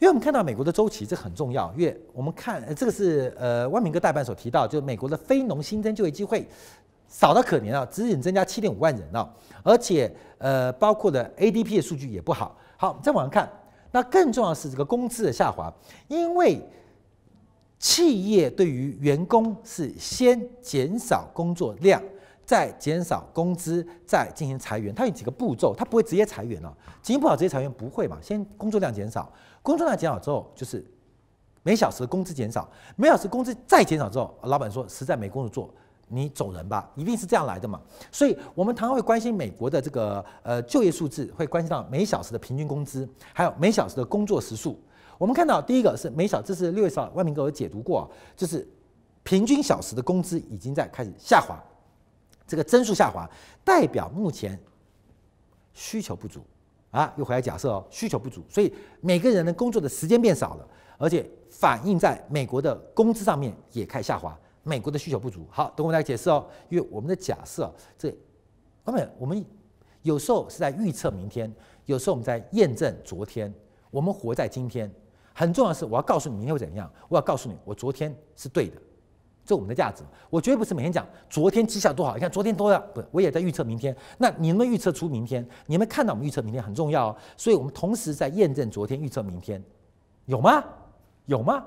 [0.00, 1.72] 因为我们看到美国的周期，这很重要。
[1.76, 6.46] 因为我们看这个是呃万明哥代班所提到，就美国的非农新增就业机会。
[7.08, 9.30] 少得可怜啊，只仅增加七点五万人啊，
[9.62, 12.56] 而且呃，包括的 ADP 的数据也不好。
[12.78, 13.46] 好，再往上看，
[13.90, 15.70] 那更重要是这个工资的下滑，
[16.08, 16.58] 因为
[17.78, 22.02] 企业对于员工是先减少工作量，
[22.52, 24.94] 再减少工资，再进行裁员。
[24.94, 26.76] 它有几个步骤，它不会直接裁员了。
[27.00, 28.18] 经营不好直接裁员不会嘛？
[28.20, 29.32] 先工作量减少，
[29.62, 30.84] 工作量减少之后就是
[31.62, 35.74] 每小时的工资减少，每小时工资再减少之后，老板说实在没工作做。
[36.08, 37.80] 你走人吧，一定是这样来的嘛。
[38.10, 44.78] 所以，我们常常会关心美国的这个呃就业数字，会关心到每小时的平均工资，还有每小时的工作时数。
[45.16, 48.68] 我们看到第一个是每小，这是六月十号万明哥有解读过，就是
[49.22, 51.58] 平均小时的工资已经在开始下滑，
[52.46, 53.28] 这个增速下滑，
[53.64, 54.58] 代表目前
[55.72, 56.44] 需求不足
[56.90, 57.12] 啊。
[57.16, 60.68] 又回来假设哦，需求不足，所以每个人的工作的时间变少了，
[60.98, 64.38] 而且反映在美国的工资上面也开始下滑。
[64.64, 66.46] 美国的需求不足，好，等我来解释哦。
[66.68, 68.14] 因为我们的假设，这
[68.84, 69.44] 后面我们
[70.02, 71.52] 有时候是在预测明天，
[71.86, 73.52] 有时候我们在验证昨天。
[73.90, 74.90] 我们活在今天，
[75.34, 76.90] 很重要的是，我要告诉你明天会怎样。
[77.10, 78.80] 我要告诉你，我昨天是对的，
[79.44, 80.02] 这我们的价值。
[80.30, 83.94] 我绝对不是每天讲昨天绩效多好，你看昨天多少，不，我也在预测明天。
[84.18, 85.46] 那你们预测出明天？
[85.66, 87.16] 你们看到我们预测明天很重要哦。
[87.36, 89.62] 所以我们同时在验证昨天，预测明天，
[90.26, 90.64] 有吗？
[91.26, 91.64] 有吗？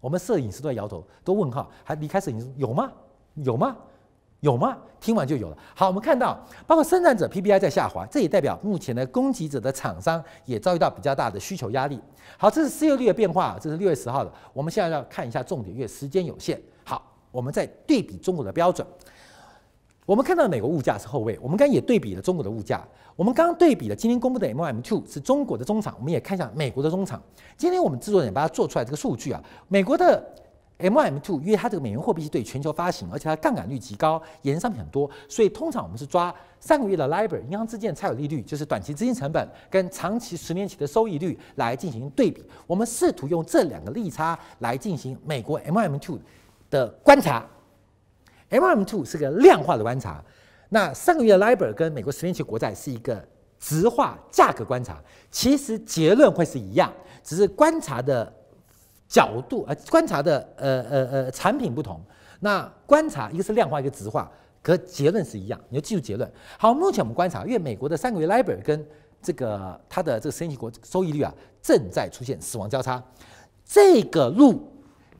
[0.00, 2.92] 我们摄影师都在摇头，都问号，还离开摄影师有吗？
[3.34, 3.76] 有吗？
[4.40, 4.76] 有吗？
[5.00, 5.56] 听完就有了。
[5.74, 11.98] 好，我们看到包括生产者 PPI 在下滑，这也代表目前的供给者的厂商也遭遇到比较大的需求压力。
[12.36, 14.30] 好，这是失业率的变化，这是六月十号的。
[14.52, 16.60] 我们现在要看一下重点，因为时间有限。
[17.34, 18.86] 我们在对比中国的标准。
[20.06, 22.86] 我们看到美国物价是后位，我们刚也对比了中国的物价。
[23.16, 27.20] 我们刚刚对比了今天公布的 M M two 是中国的中场，我们也看一下美国的中场。
[27.56, 30.22] 今天我们制作人把它做出来这个数据啊，美国的
[30.76, 42.44] M M Two 因为它这个美元货币是对全球发行，而且它杠杆率极高，衍生商品很多，所以通常我们是抓三个月的 LIBOR 银行之间的差额利率，就是短期资金成本跟长期十年期的收益率来进行对比。
[42.66, 46.18] 我们试图用这两个利差来进行美国 M M two
[46.70, 47.44] 的观察。
[48.50, 50.22] MM2 是个量化的观察，
[50.68, 53.26] 那三个月的 LIBOR 跟美国十年期国债是一个
[53.58, 56.92] 质化价格观察，其实结论会是一样，
[57.24, 58.32] 只是观察的
[59.08, 62.00] 角度呃，观察的呃呃呃产品不同。
[62.40, 64.30] 那观察一个是量化，一个质化，
[64.62, 66.30] 可结论是一样，你要记住结论。
[66.58, 68.86] 好，目前我们观察，因为美国的三个月 LIBOR 跟
[69.20, 73.02] 这个它的这个十年期国收益率啊正在出现死亡交叉，
[73.64, 74.70] 这个路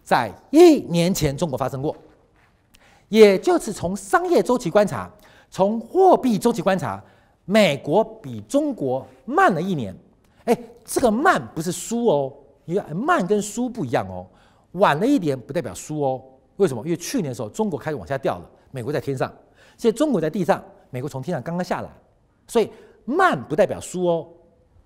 [0.05, 1.97] 在一年前中国发生过。
[3.09, 5.11] 也就是从商业周期观察，
[5.51, 7.03] 从货币周期观察，
[7.45, 9.97] 美国比中国慢了一年。
[10.45, 12.33] 哎，这个慢不是输哦，
[12.65, 14.27] 因为慢跟输不一样哦。
[14.73, 16.23] 晚了一点不代表输哦。
[16.57, 16.83] 为什么？
[16.85, 19.33] 因为去年的时候中国开始往下掉了，美国在天上，
[19.77, 21.89] 现在中国在地上，美国从天上刚刚下来，
[22.47, 22.71] 所以
[23.05, 24.27] 慢不代表输哦。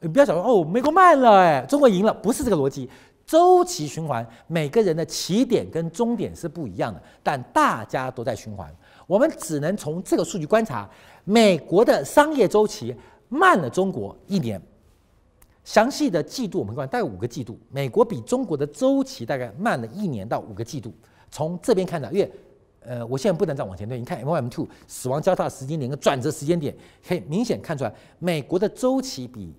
[0.01, 2.89] 你不要想说哦，美国慢了，哎，中国赢了，不是这个逻辑。
[3.29, 8.75] 周期循环，每个人的起点跟终点是不一样的，但大家都在循环。
[9.07, 10.89] 我们只能从这个数据观察，
[11.25, 12.97] 美国的商业周期
[13.29, 14.61] 慢了中国一年。
[15.63, 20.95] 详细的季度我们看，大概五个季度，美国比中国的周期大概慢了一年到五个季度。
[21.31, 22.33] 从这边看到，因为
[22.81, 26.75] 呃，我现在不能再往前推，你看 MOM2 死亡交叉时间点跟转折时间点，
[27.07, 29.55] 可以明显看出来，美国的周期比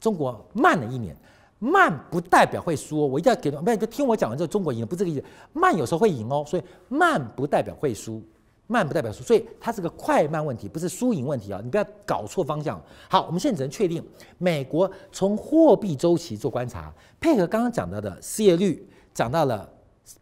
[0.00, 1.16] 中国慢了一年。
[1.60, 5.24] 慢不代表会输，我一定要给，不要听我讲完之后中国赢了，不是这个意思。
[5.52, 8.22] 慢有时候会赢哦，所以慢不代表会输，
[8.68, 12.80] 慢不代表输，所以它是个快慢问题，不是输赢问题啊，你不要搞错方向。
[13.10, 14.00] 好，我们现在只能确定，
[14.38, 19.68] 美国从货币周期做观察，配合刚刚讲到的失业率，讲到了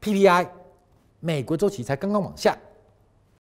[0.01, 0.49] PPI，
[1.21, 2.57] 美国周期才刚刚往下。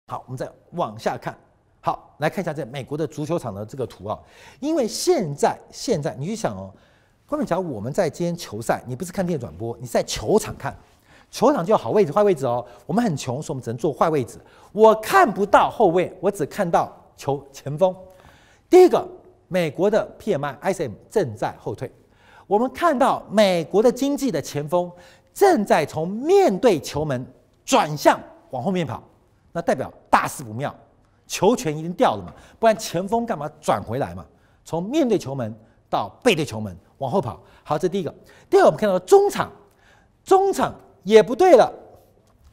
[0.09, 1.39] 好，我们再往下看，
[1.81, 4.19] 好，来看一下这美国的足球场的这个图啊，
[4.59, 6.75] 因为现在现在你去想哦。
[7.27, 10.77] 关键，假如我们在今天球赛，你不是看电转播，你是在球场看，
[11.31, 12.65] 球场就有好位置、坏位置哦。
[12.85, 14.39] 我们很穷，所以我们只能坐坏位置。
[14.73, 17.95] 我看不到后卫，我只看到球前锋。
[18.69, 19.07] 第一个，
[19.49, 21.91] 美国的 PMI、ISM 正在后退。
[22.47, 24.93] 我们看到美国的经济的前锋
[25.33, 27.27] 正在从面对球门
[27.65, 28.21] 转向
[28.51, 29.03] 往后面跑，
[29.51, 30.75] 那代表大事不妙，
[31.27, 34.23] 球权已经掉了嘛，不然前锋干嘛转回来嘛？
[34.63, 35.55] 从面对球门
[35.89, 36.77] 到背对球门。
[36.99, 38.15] 往后跑，好，这第一个。
[38.49, 39.51] 第二个，我们看到中场，
[40.25, 40.73] 中场
[41.03, 41.71] 也不对了，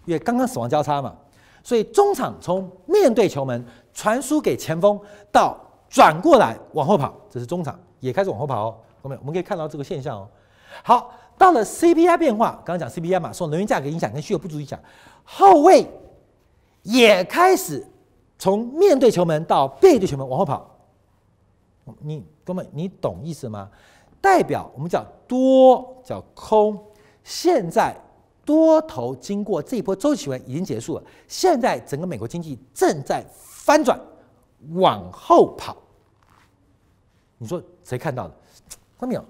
[0.06, 1.16] 因为刚刚死亡交叉嘛，
[1.64, 3.64] 所以中场从面对球门
[3.94, 5.00] 传输给前锋，
[5.32, 5.56] 到
[5.88, 8.76] 转过来往后跑，这是中场也开始往后跑哦。
[9.04, 10.28] 后面我们可以看到这个现象哦。
[10.84, 14.78] 好，到了 CPI 变化，刚刚讲 CPI 嘛，受能源价格影响跟需求不足影响，
[15.24, 15.88] 后卫
[16.82, 17.88] 也开始
[18.40, 20.68] 从面对球门到背对球门往后跑。
[22.00, 23.70] 你哥们，你懂意思吗？
[24.20, 26.80] 代表我们叫多叫空，
[27.24, 27.96] 现在
[28.46, 34.00] 多头经过这一波周期完已经结束了，现在整个美国经济正在翻转，
[34.74, 35.76] 往后跑。
[37.38, 38.34] 你说谁看到的？
[39.00, 39.26] 看到没有？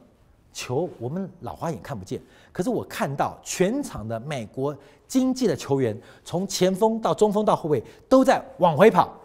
[0.54, 4.76] 球我们老花眼看不见，可是我看到全场的美国
[5.08, 9.18] 经济的球员，从前锋到中锋到后卫都在往回跑。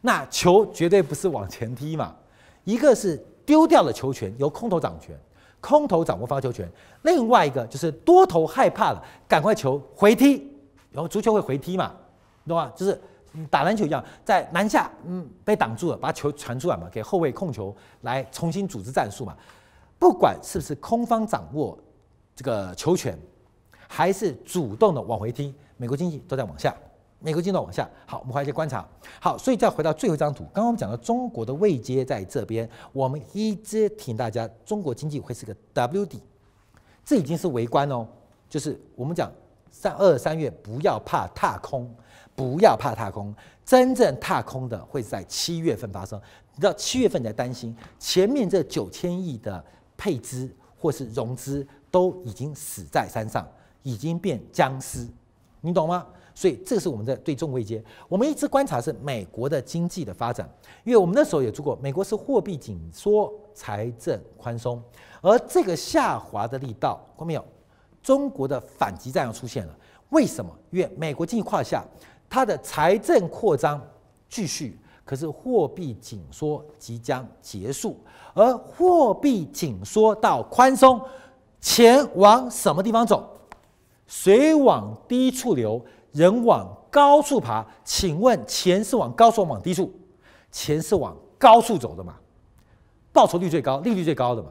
[0.00, 2.14] 那球绝对不是往前踢嘛，
[2.64, 5.18] 一个是丢掉了球权，由空头掌权，
[5.60, 6.66] 空头掌握发球权；
[7.02, 10.46] 另外一个就是多头害怕了，赶快球回踢，
[10.90, 11.94] 然后足球会回踢嘛，
[12.46, 12.72] 懂吗？
[12.76, 13.00] 就是
[13.48, 19.36] 打篮球一样，在篮下嗯被挡住了，把球传出来嘛，给后卫控球来重新组织战术嘛。
[19.98, 21.78] 不管是不是空方掌握
[22.34, 23.18] 这个球权，
[23.86, 26.74] 还是主动的往回踢，美国经济都在往下。
[27.20, 27.88] 美国经济往下。
[28.06, 28.86] 好，我们回来观察。
[29.20, 36.20] 好，所以再回到最后一张图，刚刚我们讲到中国的位阶在这边，我们一直提醒大家，中国经济会是个 W 底，
[37.04, 38.06] 这已经是围观哦。
[38.48, 39.30] 就是我们讲
[39.70, 41.88] 三二三月不要怕踏空，
[42.34, 46.20] 不要怕踏空，真正踏空的会在七月份发生。
[46.54, 49.64] 你知道七月份你在担心前面这九千亿的。
[50.02, 53.46] 配资或是融资都已经死在山上，
[53.82, 55.06] 已经变僵尸，
[55.60, 56.06] 你懂吗？
[56.34, 57.82] 所以这是我们在对中位阶。
[58.08, 60.48] 我们一直观察是美国的经济的发展，
[60.84, 64.82] 因为我们那时候也做过，美国是货币紧缩、财政宽松，
[65.20, 67.44] 而这个下滑的力道，看到没有？
[68.02, 69.76] 中国的反击战要出现了。
[70.08, 70.50] 为什么？
[70.70, 71.84] 因为美国经济胯下，
[72.28, 73.80] 它的财政扩张
[74.28, 74.78] 继续。
[75.04, 77.96] 可是货币紧缩即将结束，
[78.32, 81.00] 而货币紧缩到宽松，
[81.60, 83.28] 钱往什么地方走？
[84.06, 87.66] 水往低处流，人往高处爬。
[87.84, 89.92] 请问钱是往高处往低处？
[90.50, 92.16] 钱是往高处走的嘛？
[93.12, 94.50] 报酬率最高，利率最高的嘛？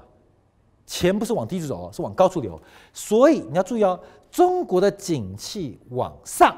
[0.86, 2.60] 钱不是往低处走，是往高处流。
[2.94, 4.00] 所以你要注意哦，
[4.32, 6.56] 中国的景气往上，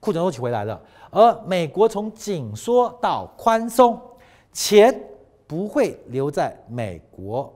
[0.00, 0.80] 库存周期回来了。
[1.10, 4.00] 而美国从紧缩到宽松，
[4.52, 5.02] 钱
[5.46, 7.52] 不会留在美国，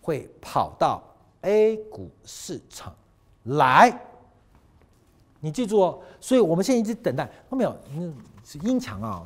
[0.00, 1.02] 会跑到
[1.40, 2.94] A 股市场
[3.44, 3.98] 来。
[5.46, 7.76] 你记住哦，所以我们现在一直等待，后面有？
[7.96, 8.12] 嗯，
[8.44, 9.22] 是英强啊，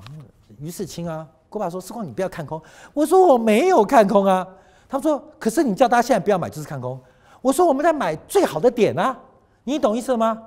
[0.59, 2.61] 于世清啊，郭爸说：“时光，你不要看空。”
[2.93, 4.47] 我说：“我没有看空啊。”
[4.87, 7.01] 他说：“可是你叫大家现在不要买，就是看空。”
[7.41, 9.19] 我说：“我们在买最好的点啊，
[9.65, 10.39] 你懂意思吗？”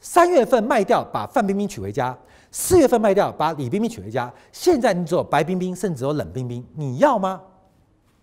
[0.00, 2.18] 三月份卖掉，把范冰冰娶回家。
[2.50, 4.28] 四月份卖掉，把李冰冰娶回家。
[4.50, 7.40] 现在你只有白冰冰，甚至有冷冰冰，你要吗？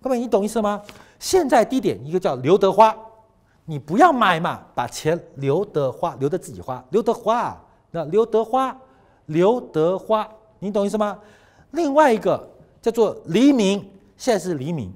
[0.01, 0.81] 各位，你懂意思吗？
[1.17, 2.93] 现在低点一个叫刘德华，
[3.65, 7.59] 你不要买嘛，把钱留得花，留得自己花，留得花。
[7.91, 8.75] 那刘德华，
[9.27, 10.27] 刘德华，
[10.59, 11.17] 你懂意思吗？
[11.71, 12.49] 另外一个
[12.81, 13.79] 叫做黎明，
[14.17, 14.93] 现在是黎明，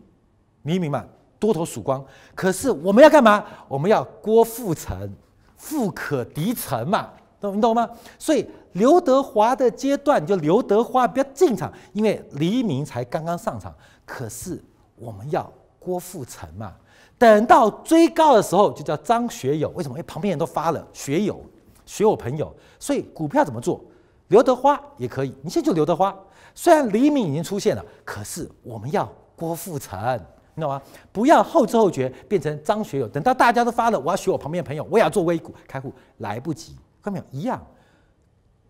[0.63, 1.05] 黎明嘛，
[1.39, 2.03] 多头曙光。
[2.35, 3.43] 可是我们要干嘛？
[3.67, 5.13] 我们要郭富城，
[5.55, 7.09] 富可敌城嘛。
[7.39, 7.87] 懂你懂吗？
[8.17, 8.43] 所以
[8.73, 13.71] 刘德华的阶段就刘德华不要进场，因为黎明才刚刚上场。
[14.03, 14.59] 可是
[14.95, 15.47] 我们要
[15.79, 16.73] 郭富城嘛，
[17.17, 19.69] 等到追高的时候就叫张学友。
[19.69, 19.95] 为什么？
[19.95, 21.41] 因为旁边人都发了学友，
[21.85, 22.55] 学我朋友。
[22.79, 23.83] 所以股票怎么做？
[24.27, 26.15] 刘德华也可以，你现在就刘德华。
[26.53, 30.19] 虽然黎明已经出现了，可是我们要郭富城，
[30.53, 30.81] 你懂吗？
[31.11, 33.07] 不要后知后觉变成张学友。
[33.07, 36.75] 等到大家都发了，我要学我旁边的朋友，我也要做微股开户，来不及。
[37.01, 37.65] 看没有一样，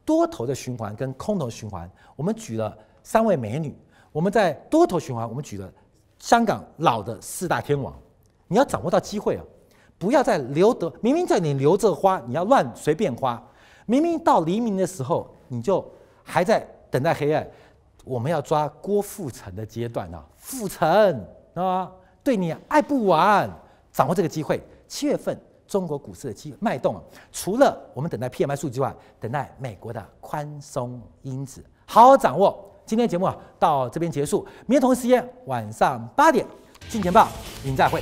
[0.06, 3.76] 多头的循环跟空头循环，我们举了三位美女。
[4.12, 5.72] 我们在多头循环，我们举了
[6.20, 7.93] 香港老的四大天王。
[8.48, 9.43] 你要掌握到机会啊，
[9.98, 13.41] 不要再留得明明在你留着花，你要乱随便花。
[13.86, 15.84] 明明到黎明的时候，你就
[16.24, 17.48] 还在等待黑暗。
[18.04, 21.91] 我们要抓郭富城的阶段啊，富城啊，
[22.24, 23.50] 对你爱不完，
[23.91, 24.62] 掌握这个机会。
[24.88, 25.38] 七月份。
[25.68, 26.95] 中国股市的机脉动，
[27.30, 32.58] 除了我们等待 PMI 数据外，等待美国的宽松因子，好好掌握。
[32.86, 34.48] 今天节目啊，到这边结束。
[34.66, 36.48] 明天同一时间晚上八点，
[36.88, 37.28] 金钱报，
[37.66, 38.02] 您再会。